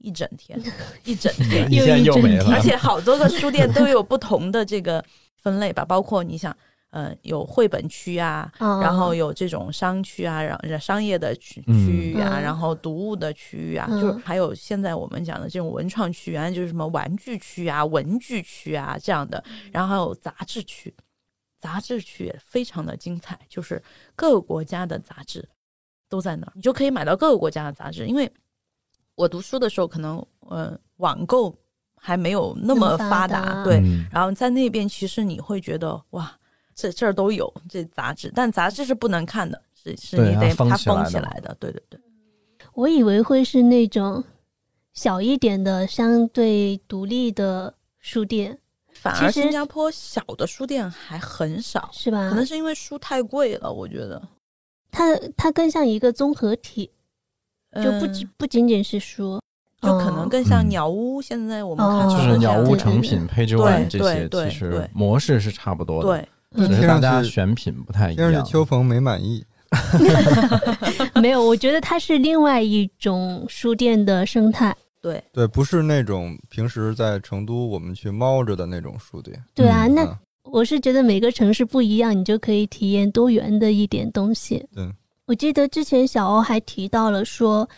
[0.00, 0.60] 一整天，
[1.04, 1.70] 一整天，
[2.04, 5.04] 又没了， 而且好多个书店都有不同的这个
[5.36, 6.54] 分类吧，包括你想，
[6.90, 8.80] 呃，有绘本区啊，哦。
[8.82, 11.86] 然后有这种商区啊，然后商业的区嗯。
[11.86, 12.42] 区域啊，嗯。
[12.42, 14.00] 然后读物的区域啊，嗯。
[14.00, 20.92] 就是还有现在我们讲的这种文创区，原来就是什么玩具区啊、文具区啊这样的，然后还有杂志区，
[21.58, 23.82] 杂志区也非常的精彩，就是
[24.16, 25.46] 各个国家的杂志
[26.08, 28.06] 都在那儿，你就可以买到各个国家的杂志。
[28.06, 28.30] 因为
[29.20, 31.54] 我读书的时候，可能呃网购
[31.94, 36.34] 还没有那么发发达，对，嗯然后在那边其实你会觉得哇，
[36.74, 42.00] 这这儿都有这杂志，但杂志是不能看的，是是你得它封封起来的对对对。
[42.72, 44.24] 我以为会是那种
[44.94, 48.58] 小一点的、相对独立的书店，
[48.94, 52.30] 反而其实新加坡小的书店还很少，是吧？
[52.30, 54.22] 可能是因为书太贵了，我觉得
[54.90, 56.90] 它它更像一个综合体，
[57.76, 59.40] 就不嗯仅不仅仅是书，
[59.80, 61.22] 就可能更像嗯鸟屋。
[61.22, 68.44] 现在我们哦看到就是鸟屋成品、Page 对 One 这些，其实模式是差不多的，只是大家选品不太一样。
[68.44, 69.44] 去秋鹏没满意，
[71.20, 74.74] 没有，我觉得它是另外一种书店的生态。
[75.00, 79.42] 对，对，不是那种平时在成都我们去猫着的那种书店。
[79.54, 84.66] 对啊，嗯那啊我是觉得每个城市不一样，你就可以体验多元的一点东西。
[84.74, 84.86] 对，
[85.30, 87.68] 我记得之前小欧还提到了说，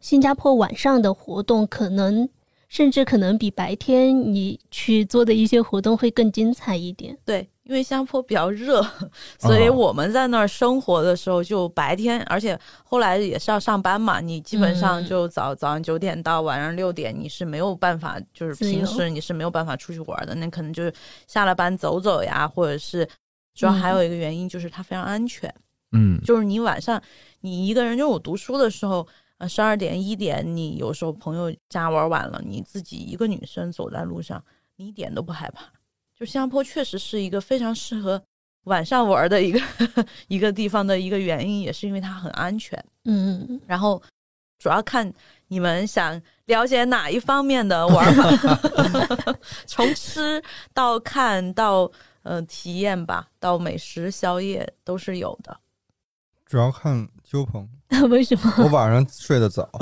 [0.00, 2.26] 新加坡晚上的活动可能
[2.70, 7.14] 甚至可能比白天你去做的一些活动会更精彩一点。
[7.22, 8.82] 对，因为新加坡比较热，
[9.38, 15.06] 所以哦我们在那儿生活的时候就白天，而且后来也是要上班嘛，你基本上嗯。
[15.06, 20.90] 就早、早上九点到晚上六点，你是没有办法，就是平时你是没有办法出去玩的，那可能就是
[21.26, 23.06] 下了班走走呀，或者是
[23.54, 25.52] 主要还有一个原因就是它非常安全，
[25.92, 27.00] 嗯，就是你晚上
[27.40, 29.06] 你一个人，就是我读书的时候。
[29.38, 34.40] 呃，十二点一点，你有时候朋友家玩晚了，你自己一个女生走在路上，
[34.76, 35.64] 你一点都不害怕。
[36.16, 38.22] 就新加坡确实是一个非常适合
[38.66, 39.60] 晚上玩的一个
[40.28, 42.80] 一个地方的一个原因，也是因为它很安全。
[43.04, 44.00] 嗯，然后
[44.60, 45.12] 主要看
[45.48, 48.60] 你们想了解哪一方面的玩法，
[49.66, 50.40] 从吃
[50.72, 51.90] 到看到
[52.22, 55.58] 呃体验吧，到美食宵夜都是有的。
[56.52, 57.66] 主要看秋鹏，
[58.10, 58.52] 为什么？
[58.58, 59.66] 我晚上睡得早，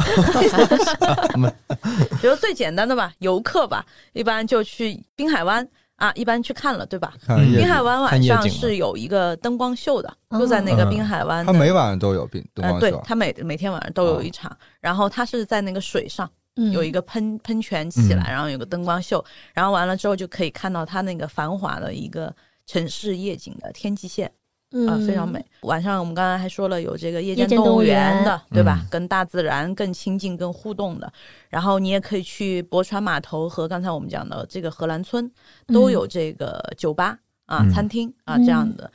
[2.23, 7.13] 比如最简单的吧，游客吧，一般就去滨海湾啊，一般去看了，对吧？
[7.27, 10.39] 嗯看滨海湾看晚上是有一个灯光秀的，哦。
[10.39, 11.53] 就在那个嗯滨海湾的。
[11.53, 16.71] 他每晚上都有灯灯呃，光秀，，对它每每天晚上都有一场，然后它是在那个水上嗯。
[16.71, 18.31] 有一个喷喷泉起来，嗯。
[18.31, 22.33] 然后有个灯光秀，然后完了之后就可以看到它那个繁华的一个
[22.65, 24.31] 城市夜景的天际线
[24.71, 25.45] 啊、嗯非常美。
[25.63, 28.79] 晚上我们刚才还说了有这个夜间动物园园的，对吧？
[28.83, 31.13] 嗯跟大自然更亲近、更互动的。
[31.49, 35.31] 然后你也可以去博船码头和刚才我们讲的这个荷兰村
[35.67, 38.91] 都有这个酒吧啊、嗯餐厅啊嗯这样的。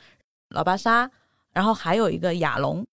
[0.50, 1.10] 老巴沙，
[1.52, 2.84] 然后还有一个亚龙，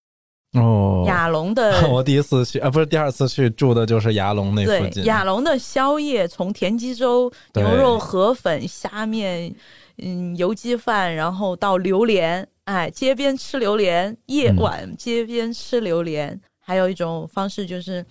[0.54, 5.06] 哦，亚龙的 我第一次去啊，不是第二次去住的就是亚龙那附近。
[5.06, 9.54] 亚龙的宵夜，从田鸡粥、牛肉河粉、虾面、
[9.98, 16.40] 嗯油鸡饭，然后到榴莲，哎，街边吃榴莲，夜嗯晚街边吃榴莲。
[16.60, 18.06] 还有一种方式就是，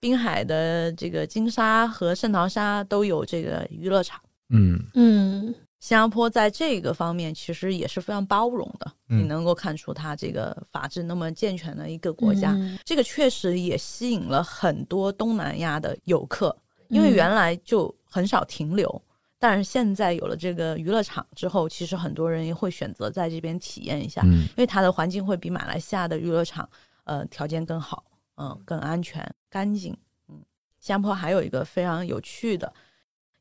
[0.00, 4.20] 滨海的这个金沙和圣淘沙都有这个娱乐场。
[4.50, 12.52] 嗯嗯新加坡在这个方面其实也是非常包容的，嗯你能够看出它这个法治那么健全的一个国家。
[12.52, 16.56] 嗯这个确实也吸引了很多东南亚的游客，
[16.88, 19.02] 因为嗯原来就很少停留。
[19.44, 26.68] 但是现在有了这个娱乐场之后，其实很多人也会选择在这边体验一下，嗯因为它的环境会比马来西亚的娱乐场
[27.02, 28.04] 呃条件更好，
[28.36, 29.92] 嗯，更安全、干净。
[30.28, 30.36] 嗯，
[30.78, 32.72] 新加坡还有一个非常有趣的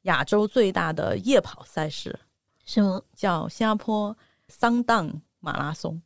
[0.01, 2.19] 亚洲最大的夜跑赛事，
[2.65, 4.17] 什么叫新加坡
[4.47, 5.07] 桑荡
[5.39, 6.01] 马拉松。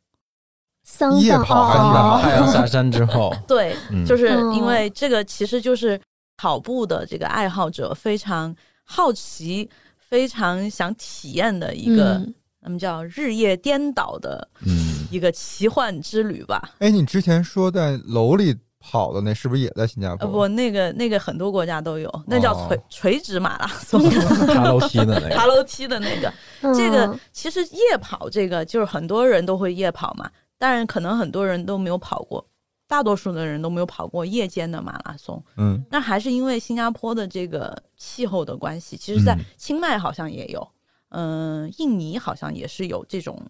[1.22, 5.98] 夜跑还挺好哦 太阳下山之后， 对，嗯就是嗯因为这个其实就是
[6.36, 8.54] 跑步的这个爱好者非常
[8.84, 9.68] 好奇、
[10.08, 12.34] 非常想体验的一个，嗯。
[12.58, 16.70] 那么叫日夜颠倒的嗯，一个奇幻之旅吧。
[16.80, 20.28] 哎，你之前说在楼里跑的那是不是也在新加呃，坡？
[20.28, 24.02] 不，那个那个很多国家都有，那叫哦垂、垂直马拉松，
[24.52, 26.32] 爬楼梯的那个，爬楼梯的那个。
[26.74, 30.28] 这个嗯其实夜跑这个就是很多人都会夜跑嘛，
[30.58, 32.44] 当然可能很多人都没有跑过，
[32.88, 35.42] 大多数的人都没有跑过夜间的马拉松。
[35.56, 39.44] 嗯，那还是因为新加坡的这个气候的关系，其实，在嗯。
[39.56, 40.66] 清迈好像也有，
[41.10, 43.40] 嗯、印尼好像也是有这种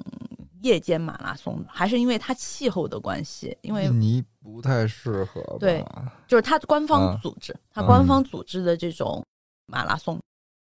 [0.63, 5.43] 夜间马拉松的，还是因为它气候的关系，因为印尼不太适合？
[5.61, 5.85] 对
[6.27, 7.19] 就是它官方啊。
[7.23, 9.25] 组织，它官方组织的这种
[9.67, 10.19] 马拉松。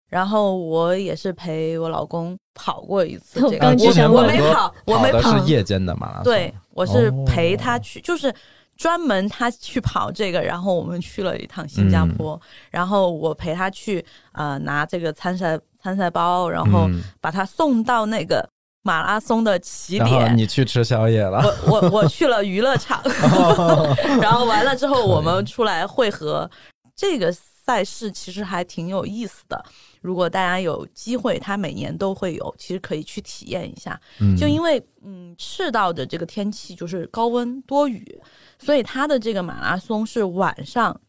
[0.10, 3.68] 然后我也是陪我老公跑过一次 我这个，
[4.12, 8.32] 我我没跑，我没的跑，是夜间的马拉松，对，我是哦陪他去，就是
[8.76, 12.40] 专门他去跑这个，然后我们去了一趟新加坡，
[12.72, 18.48] 然后我陪他去呃拿这个参赛参赛包，然后嗯把他送到那个
[18.82, 20.36] 马拉松的起点。
[20.36, 23.02] 你去吃宵夜了，我我我去了娱乐场，
[24.22, 26.50] 然后完了之后我们出来汇合。
[26.96, 29.66] 这个赛事其实还挺有意思的，
[30.04, 34.00] 如果大家有机会，它每年都会有，其实可以去体验一下。
[34.20, 38.22] 嗯就因为嗯赤道的这个天气就是高温多雨，
[38.60, 41.00] 所以它的这个马拉松是晚上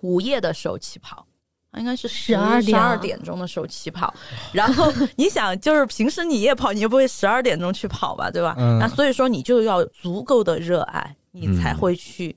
[0.00, 1.26] 午夜的时候起跑。
[1.70, 4.14] 啊应该是十12十点啊二点钟的时候起跑，
[4.52, 8.54] 然后你想，就是平时你夜跑，你也不会十二 点钟去跑吧，对吧？
[8.56, 12.36] 嗯那所以说你就要足够的热爱，你才嗯会去。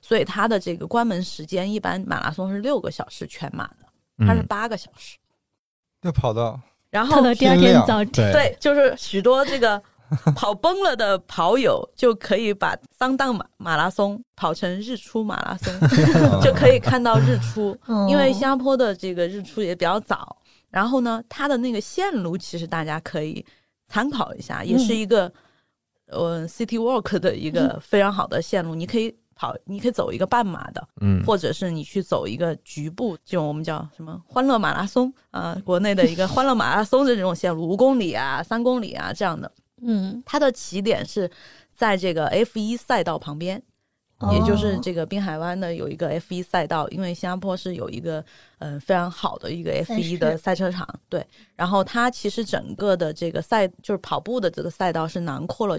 [0.00, 3.86] 所以它的这个关门时间，一般马拉松是六个小时全马的，
[4.26, 5.16] 它是嗯八个小时。
[6.02, 6.58] 要跑到
[6.90, 9.80] 然后到了第二天早对对，就是许多这个
[10.34, 15.72] 跑崩了的跑友 就可以把桑当马马拉松跑成日出马拉松，
[16.42, 17.76] 就可以看到日出。
[17.86, 20.36] 哦因为新加坡的这个日出也比较早，
[20.70, 23.44] 然后呢，它的那个线路其实大家可以
[23.88, 25.30] 参考一下，也是一个、
[26.06, 29.14] 呃 City Walk 的一个非常好的线路，你可以。
[29.40, 39.50] 跑，你可以走一个半马的，嗯，或者是你去走一个局部，这种我们叫什么欢乐马拉松啊、国内的一个欢乐马拉松的这种线路，五公里啊、 三公里啊这样的。
[39.80, 41.30] 嗯，它的起点是
[41.74, 43.62] 在这个 F 一赛道旁边，
[44.18, 48.22] 哦也就是这个滨海湾的有一个 F 一赛道，因为新加坡是有一个
[48.58, 51.26] 嗯、呃非常好的一个 F 一的赛车场，对。
[51.56, 55.78] 然后它其实整个的这个赛就是跑步的这个赛道是囊括了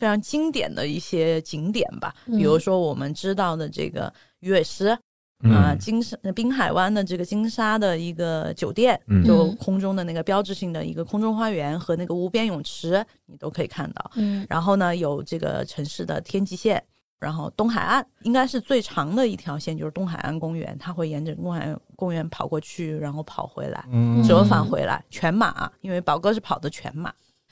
[0.00, 4.98] 非常经典的一些景点吧，嗯比如说我们知道的这个鱼尾狮。
[5.42, 14.10] 嗯啊，金沙滨海湾的这个金沙的一个酒店，嗯就嗯空中的那个标志性的一个空中花园和那个无边泳池，你都可以看到。
[14.16, 16.84] 嗯然后呢，有这个城市的天际线，
[17.18, 27.10] 然后东海岸应该是最长的一条线，就是东海岸公园，它会沿着东海岸公园跑过去，然后跑回来，嗯折返回来，全马，因为宝哥是跑的全马。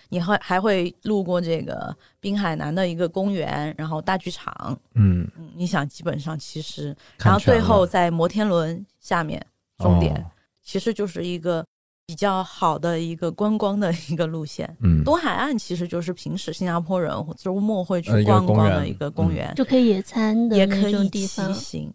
[0.09, 9.45] 你会还会路过这个滨海南的一个公园，然后大剧场，嗯，嗯，你想基本上其实，然后最后在摩天轮下面
[9.79, 10.25] 终点，哦
[10.63, 11.65] 其实就是一个
[12.07, 14.77] 比较好的一个观光的一个路线。
[14.81, 21.55] 嗯，东海岸其实就是平时新加坡人周末会去逛逛的一个公园，就可以野餐的也可以骑地方。
[21.55, 21.93] 行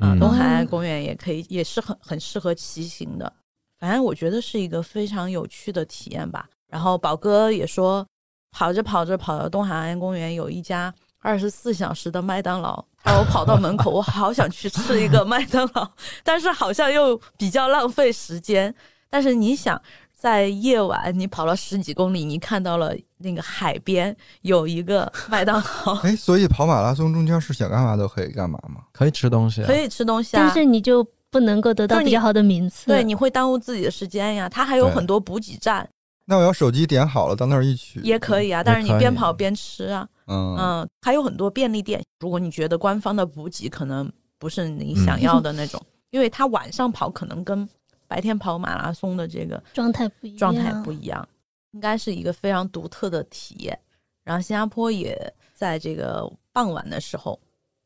[0.00, 0.12] 啊。
[0.14, 3.32] 嗯东海岸公园也可以，也是很很适合骑行的。
[3.78, 6.48] 反正我觉得是一个非常有趣的体验吧。
[6.74, 8.04] 然后宝哥也说，
[8.50, 15.88] 跑着跑着跑到东海岸公园有一家二十四小时的麦当劳，他说我跑到门口，我好想去吃一个麦当劳，
[16.24, 18.74] 但是好像又比较浪费时间。
[19.08, 19.80] 但是你想，
[20.12, 28.80] 在夜晚你跑了十几公里，你看到了那个海边有一个麦当劳， 哎，所以跑马拉松中间是想干嘛都可以干嘛吗？
[28.90, 30.42] 可以吃东西啊，可以吃东西啊。
[30.44, 32.86] 但是你就不能够得到比较好的名次。
[32.86, 34.48] 对，你会耽误自己的时间呀。
[34.48, 35.88] 它还有很多补给站
[36.26, 40.08] 那我要手机点好了，到那儿一取也可以啊，但是你边跑边吃啊。
[40.26, 42.02] 嗯嗯，还有很多便利店。
[42.20, 45.78] 如果你觉得官方的补给可能不是你想要的那种，
[46.10, 47.68] 因为他晚上跑可能跟
[48.08, 51.28] 白天跑马拉松的这个状态不一样，状态不一样，
[51.72, 53.78] 应该是一个非常独特的体验。
[54.22, 57.38] 然后新加坡也在这个傍晚的时候，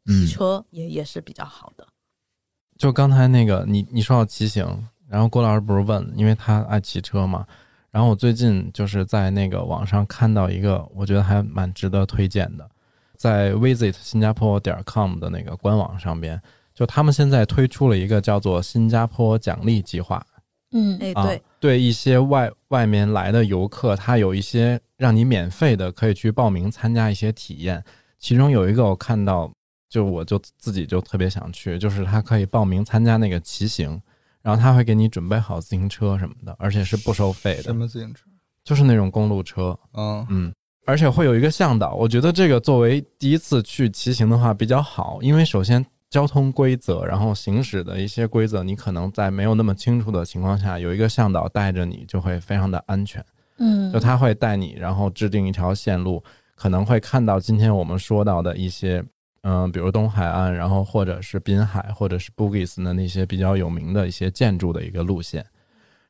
[0.06, 1.84] 嗯骑车也也是比较好的。
[2.76, 7.44] 就刚才那个，你你说要骑行，然后郭老师不是问，因为他爱骑车嘛。
[7.90, 12.68] 然后我最近就是在那个网上看到一个，我觉得还蛮值得推荐的，
[13.16, 16.40] 在 visit 新加坡点 com 的那个官网上边，
[16.74, 20.24] 就他们现在推出了一个叫做新加坡奖励计划。
[20.70, 27.82] 嗯哎，啊对，，对一些外外面来的游客，他有一些让你免费的，可以去报名参加一些体验。
[28.18, 29.50] 其中有一个我看到，
[29.88, 33.98] 就我就自己就特别想去，就是他可以报名参加那个骑行，
[34.42, 38.22] 然后他会给你准备好自行车什么的，而且是不收费的什，么自行车？
[38.64, 40.52] 就是那种公路车，嗯，嗯，
[40.84, 41.94] 而且会有一个向导。
[41.94, 53.24] 我觉得这个作为第一次去骑行的话比较好，因为首先交通规则，然后行驶的一些规则，你可能在没有那么清楚的情况下，有一个向导带着你，就会非常的安全。
[53.58, 56.22] 嗯，就他会带你，然后制定一条线路，
[56.54, 59.02] 可能会看到今天我们说到的一些，
[59.42, 65.44] 嗯、比如东海岸，然后或者是滨海，或者是 Bugis 的那些比较有名的一些建筑的一个路线。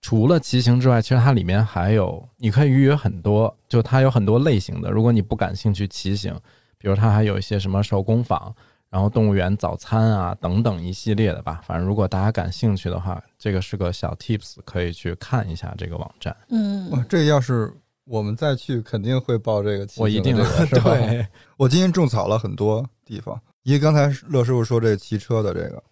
[0.00, 4.90] 除了骑行之外，其实它里面还有，你可以预约很多，就它有很多类型的。
[4.90, 6.32] 如果你不感兴趣骑行，
[6.78, 8.54] 比如它还有一些什么手工坊，
[8.90, 11.60] 然后动物园早餐啊等等一系列的吧。
[11.66, 16.34] 反正如果大家感兴趣的话，这个是个小 tips，可以去看一下这个网站。
[16.48, 17.72] 嗯哇，这要是
[18.04, 20.36] 我们再去，肯定会报这个骑行的我一定
[20.80, 21.26] 对，
[21.56, 25.82] 我今天种草了很多地方，一个刚才乐师傅说这骑车的这个，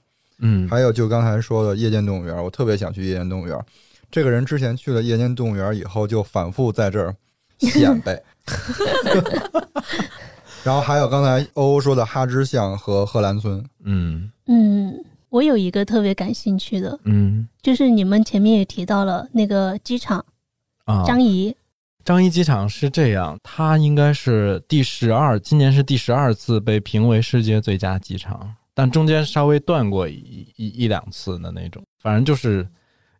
[0.41, 3.59] 嗯，还有就刚才说的夜间动物园，我特别想去夜间动物园。
[4.11, 7.17] 这个人之前去了夜间动物园以后，就反复在这儿
[7.59, 8.23] 显摆。
[10.63, 14.31] 然后还有刚才欧欧说的哈芝巷和贺兰村，嗯。
[14.47, 17.49] 嗯，我有一个特别感兴趣的，嗯。
[17.63, 20.25] 就是你们前面也提到了那个机场
[20.85, 21.55] 啊，张仪，
[22.07, 32.65] 张仪机场是这样，它应该是第十二，今年是第十二次被评为世界最佳机场，但中间稍微断过一一一两次的那种，反正就是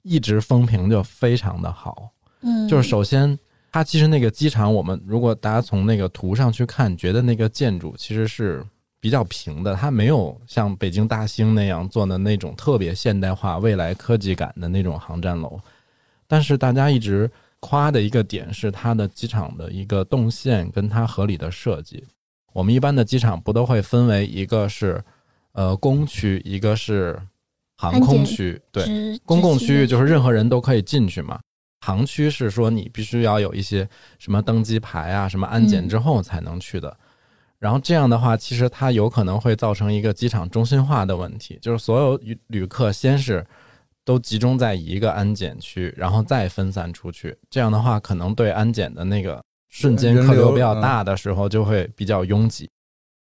[0.03, 2.11] 一直风评就非常的好。
[2.43, 3.37] 嗯，就是首先，
[3.73, 8.65] 它其实那个机场，我们如果大家从那个图上去看，觉得那个建筑其实是
[9.01, 15.59] 比较平的，它没有像北京大兴那样做的那种特别现代化、未来科技感的那种航站楼。
[16.29, 17.29] 但是大家一直
[17.69, 22.05] 夸的一个点是它的机场的一个动线跟它合理的设计。
[22.53, 25.03] 我们一般的机场不都会分为一个是
[25.51, 27.21] 呃公区，一个是
[27.77, 31.41] 航空区，对，公共区域就是任何人人都可以进去嘛。
[31.81, 33.89] 航区是说你必须要有一些
[34.21, 36.97] 什么登机牌啊、什么安检之后才能去的。
[37.59, 43.45] 然后这样的话，其实它有可能会造成一个机场中心化的问题，就是所有旅旅客先是
[44.07, 47.37] 都集中在一个安检区，然后再分散出去。
[47.51, 52.71] 这样的话，可能对安检的那个瞬间客流比较大的时候就会比较拥挤。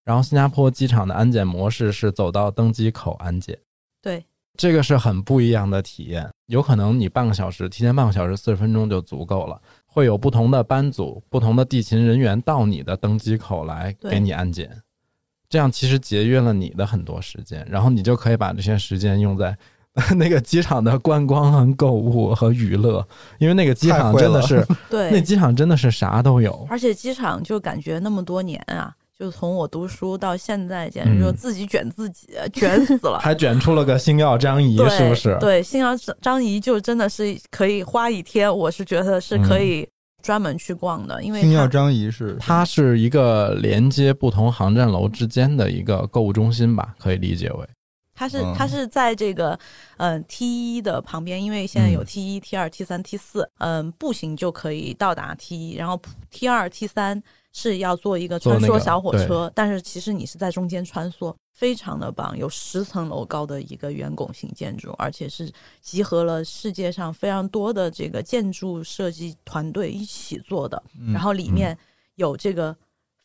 [0.04, 3.56] 然后新加坡机场的安检模式是走到登机口安检。
[4.02, 4.26] 对，
[4.58, 14.82] 这个是很不一样的体验，有可能你半个小时提前半个小时四十分钟就足够了，会有不同的班组、不同的地勤人员到你的登机口来给你安检，
[15.48, 19.56] 这样其实节约了你的很多时间，然后你就可以把这些时间用在
[20.16, 23.06] 那个机场的观光和购物和娱乐，
[23.40, 26.66] 因为那个机场真的是，对那，机场真的是啥都有。
[26.72, 33.20] 而且机场就感觉那么多年啊，就从我读书到现在，简直就嗯自己卷自己，卷死了。
[33.20, 35.38] 还卷出了个星耀张仪，是不是？
[35.42, 39.86] 对，星耀张张仪就真的是可以花一天，我是觉得是可以
[40.24, 47.68] 专门去逛的，因为星耀它张仪是它是一个连接不同航站楼之间的一个购物中心吧，可以理解为。
[48.22, 48.54] 它是嗯。
[48.56, 49.58] 它是在这个
[49.98, 52.06] 嗯、呃 T 一的旁边，因为现在有嗯。
[52.06, 56.00] T 一、T 二、T 三、T 四，嗯，步行就可以到达 T 一，然后
[56.30, 57.22] T 二、T 三
[57.52, 71.78] 是要坐一个穿梭小火车，但是其实你是在中间穿梭，非常的棒，有十层楼高的一个圆拱形建筑，而且是集合了世界上非常多的这个建筑设计团队一起做的，嗯然后里面
[72.16, 72.76] 有这个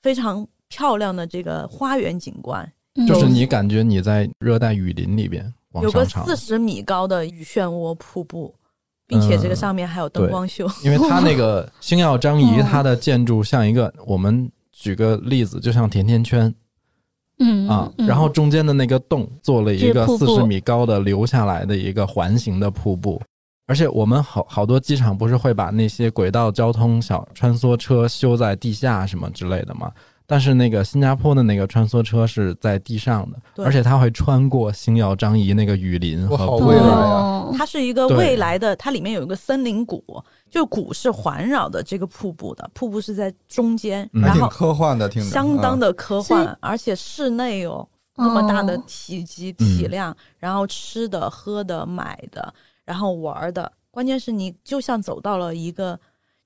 [0.00, 5.52] 非常漂亮的这个花园景观，嗯就是你感觉你在热带雨林里边
[5.82, 8.54] 有个四，十米高的雨漩涡瀑布，
[9.06, 10.66] 并且这个嗯上面还有灯光秀。
[10.82, 16.52] 因为它那个 星耀张仪，哦它的建筑像一个，我们举个例子，就像甜甜圈
[17.38, 23.20] 嗯啊，嗯然后中间的那个洞做了一个四十米高的留下来的一个环形的瀑布。
[23.68, 29.90] 而且我们好好多机场不是会把那些轨道交通小穿梭车修在地下什么之类的吗？
[30.26, 36.66] 但是那个新加坡的那个穿梭车是在地上的，而且它会穿过星耀张仪那个雨林和好瀑布。
[36.66, 37.54] 未来呀哦。
[37.56, 40.02] 它是一个未来的，它里面有一个森林谷，
[40.50, 44.22] 就谷是环绕的这个瀑布的，瀑布是在中间，嗯。
[44.22, 52.52] 然后科幻的，挺相当的科幻，而且室内哦那么大的哦体积嗯体量，然后吃的、喝的、买的，
[52.84, 53.70] 然后玩儿的。
[53.92, 55.98] 关键是你就像走到了一个，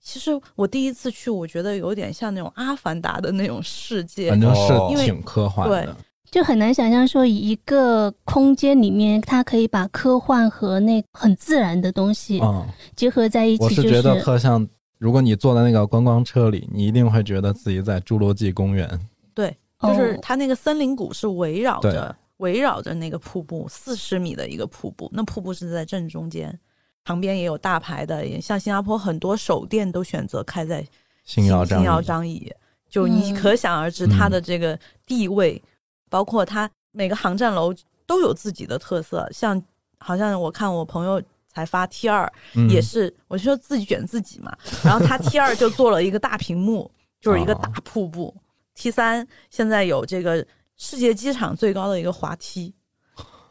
[0.03, 4.41] 其实我第一次去，我觉得有点像那种阿凡达的那种世界反。
[4.41, 5.85] 正哦是挺科幻的。
[5.85, 5.95] 对
[6.31, 12.65] 就很难想象说一个空间里面，它可以把科幻和那很自然的东西嗯，
[12.95, 14.65] 结合在一起，就我是觉得特像，
[14.99, 18.89] 如果你坐在那个观光车里，你一定会觉得自己在侏罗纪公园。
[19.35, 19.53] 对，
[19.83, 26.57] 就是哦它那个森林谷是围绕对着围绕着那个瀑布，四十米的一个瀑布，那瀑布是在正中间，
[27.05, 30.87] 旁边也有大牌的，也像新加坡很多手店都选择开在
[31.25, 32.53] 新耀张星耀张仪，
[32.89, 35.63] 就你嗯可想而知它的这个地位，
[36.09, 37.75] 包括它每个航站楼
[38.07, 39.63] 都有自己的特色，像
[39.99, 41.23] 好像我看我朋友。
[41.53, 44.57] 才发 T 二嗯也是，我就说自己卷自己嘛。
[44.85, 46.89] 然后他 T 二就做了一个大屏幕，
[47.21, 48.33] 就是一个大哦瀑布。
[48.77, 50.47] T 三现在有这个
[50.77, 52.73] 世界机场最高的一个滑梯，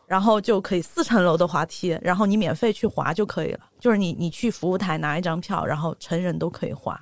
[0.09, 3.59] 然后就可以四层楼的滑梯，然后你免费去滑就可以了。
[3.79, 6.99] 就是你你去服务台拿一张票，然后成人都可以滑。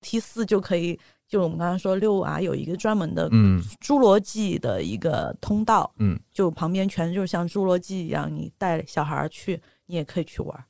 [0.00, 0.98] T 四就可以，
[1.28, 10.64] 就我们刚才说六娃有一个专门的嗯侏罗纪的一个通道，嗯，就旁边全就是像侏罗纪一样，你带小孩儿去，你也可以去玩。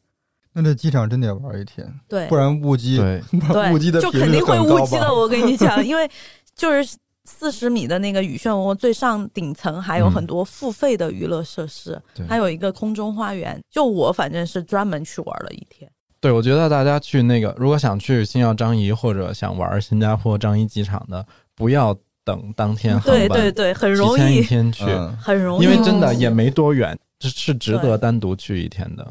[0.53, 3.23] 那这机场真得玩一天，对，不然误机，对，
[3.53, 5.15] 对， 误机的就肯定会误机的。
[5.15, 6.11] 我跟你讲，因为
[6.57, 6.97] 就是
[7.29, 13.61] 四十米的那个雨漩涡最上顶层还有嗯很多付费的娱乐设施，对还有一个空中花园。
[13.71, 15.89] 就我反正是专门去玩了一天。
[16.21, 21.25] 对，我觉得大家去那个，如果想去星耀张仪或者想玩新加坡张仪机场的，
[21.55, 29.07] 不要等当天航班，对对对，很容提前一，天去，嗯，很容易， 因为真的也没多远，这是值得单独去一天的。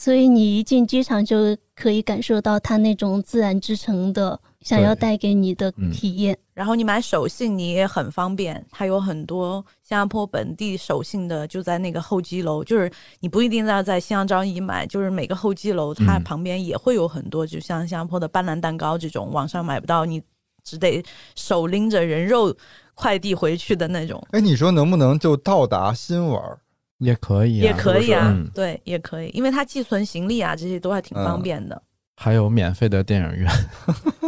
[0.00, 6.34] 所以你一进机场就可以感受到它那种自然之城的想要带给你的嗯体验。
[6.54, 12.90] 然后你买手信你也很方便，它有很多新加坡本地手信的，就在那个候机楼，就是
[13.20, 20.22] 你不一定要在新疆张仪买，就是每个候机楼它嗯旁边也会有很多，就像新加坡的斑斓蛋糕这种，网上买不到，你
[20.64, 21.04] 只得
[21.36, 22.56] 手拎着人肉
[22.94, 26.58] 快递回去的那种，哎，你说能不能就到达新玩儿？
[27.00, 31.82] 也可以、啊，也可以啊，嗯对，也可以，因为它寄存行李啊这些都还挺方便的。
[32.16, 33.50] 还有免费的电影院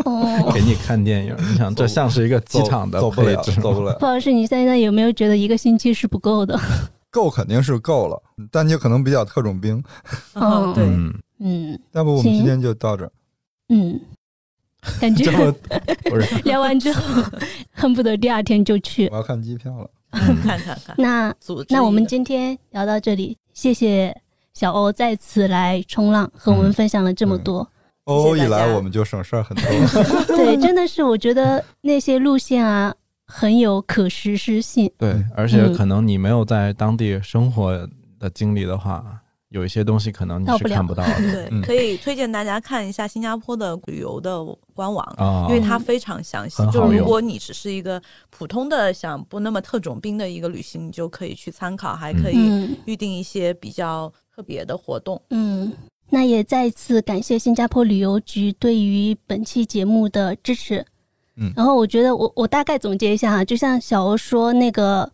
[0.06, 1.36] 哦， 给你看电影。
[1.50, 6.58] 你想，这像是一个机场的走不了，配置吗走不了，不好意思，你现在有没有觉得一个星期是不够的？
[7.12, 9.82] 够肯定是够了，但你可能比较特种兵。
[10.32, 13.12] 哦对，嗯，嗯要不我们今天就到这儿。
[13.68, 14.00] 嗯，
[14.98, 15.30] 感觉
[16.44, 17.22] 聊完之后
[17.72, 19.16] 恨不得第二天就去我。
[19.16, 19.90] 要看机票了。
[20.12, 21.34] 看看看， 那
[21.68, 24.14] 那我们今天聊到这里，谢谢
[24.54, 27.66] 小欧再次来冲浪，和我们嗯分享了这么多。
[28.04, 29.64] 欧欧一来，我们就省事儿很多。
[30.36, 32.92] 对，真的是我觉得那些路线啊
[33.26, 34.90] 很有可实施性。
[34.98, 39.21] 对，而且嗯可能你没有在当地生活的经历的话，
[39.52, 45.04] 有一些东西可能你是看不到的 对，嗯可以推荐大家看一下新加坡的旅游的官网。
[45.16, 45.46] 啊。
[45.48, 48.00] 因为它非常详细就如果你只是一个
[48.30, 55.20] 普通的想不那么特种兵的一个旅行，你就可以去参考，还可以嗯预定一些比较特别的活动。
[55.30, 55.72] 嗯，
[56.08, 60.84] 那也再次感谢新加坡旅游局对于本期节目的支持。
[61.36, 65.10] 嗯然后我觉得我我大概总结一下哈，就像小欧说，那个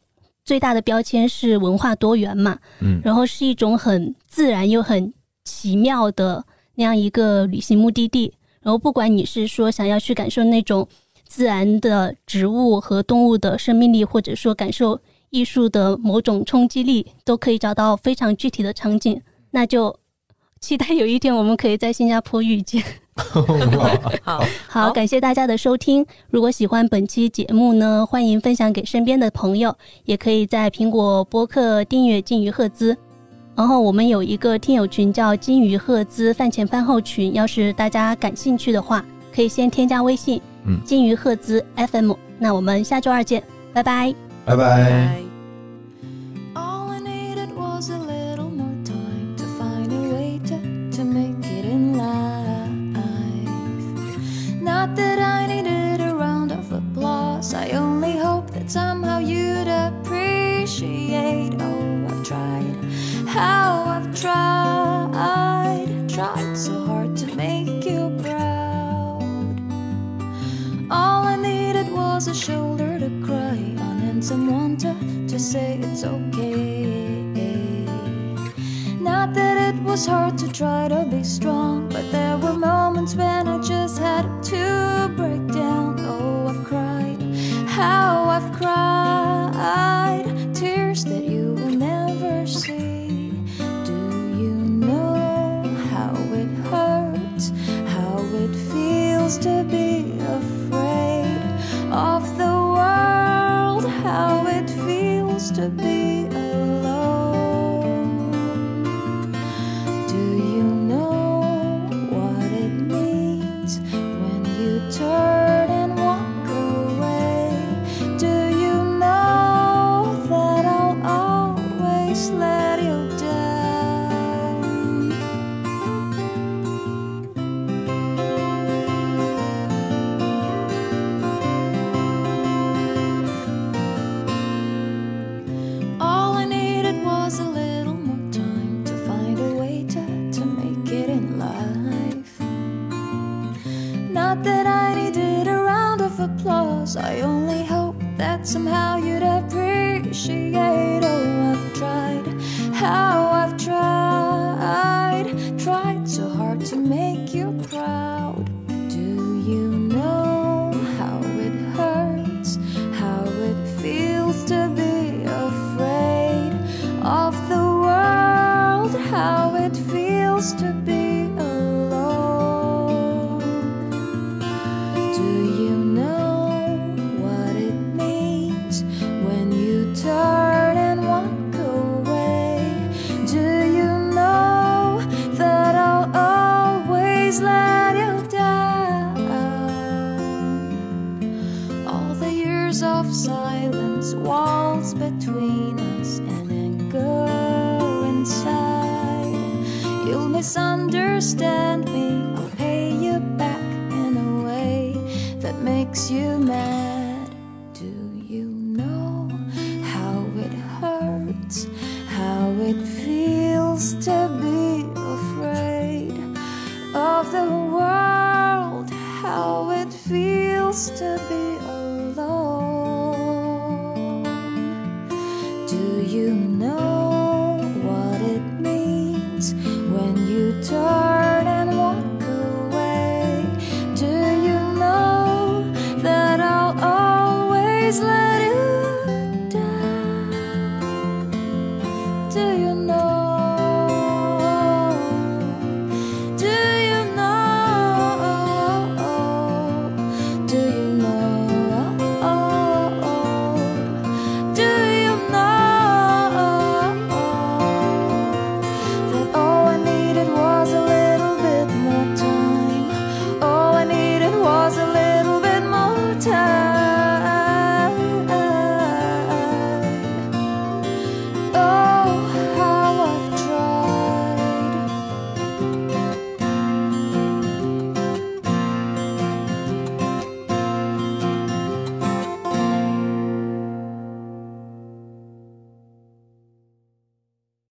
[0.48, 5.12] 最大的标签是文化多元嘛，嗯然后是一种很自然又很
[5.44, 6.42] 奇妙的
[6.74, 8.32] 那样一个旅行目的地。
[8.62, 10.88] 然后不管你是说想要去感受那种
[11.26, 14.98] 自然的植物和动物的生命力，或者说感受
[15.28, 19.20] 艺术的某种冲击力，都可以找到非常具体的场景。
[19.50, 19.94] 那就
[20.60, 22.82] 期待有一天我们可以在新加坡遇见。
[24.22, 26.06] 好，好，感谢大家的收听。
[26.30, 29.74] 如果喜欢本期节目呢，欢迎分享给身边的朋友，
[30.04, 32.96] 也可以在苹果播客订阅金鱼赫兹。
[33.56, 39.04] 然后我们有一个听友群叫金鱼赫兹饭前饭后群，要是大家感兴趣的话，
[39.34, 42.12] 可以先添加微信，嗯金鱼赫兹 FM。
[42.38, 44.14] 那我们下周二见，拜拜。
[44.44, 45.27] 拜拜。
[52.08, 53.50] Life.
[54.60, 61.54] Not that I needed a round of applause, I only hope that somehow you'd appreciate.
[61.60, 62.76] Oh, I've tried,
[63.26, 69.56] how I've tried, tried so hard to make you proud.
[70.90, 74.94] All I needed was a shoulder to cry on and someone to,
[75.28, 77.17] to say it's okay
[79.28, 83.48] thought that it was hard to try to be strong, but there were moments when
[83.48, 85.96] I just had to break down.
[86.00, 87.20] Oh, I've cried,
[87.66, 90.24] how I've cried,
[90.54, 93.32] tears that you will never see.
[93.84, 93.98] Do
[94.42, 94.54] you
[94.86, 97.50] know how it hurts,
[97.94, 101.40] how it feels to be afraid
[101.92, 106.07] of the world, how it feels to be?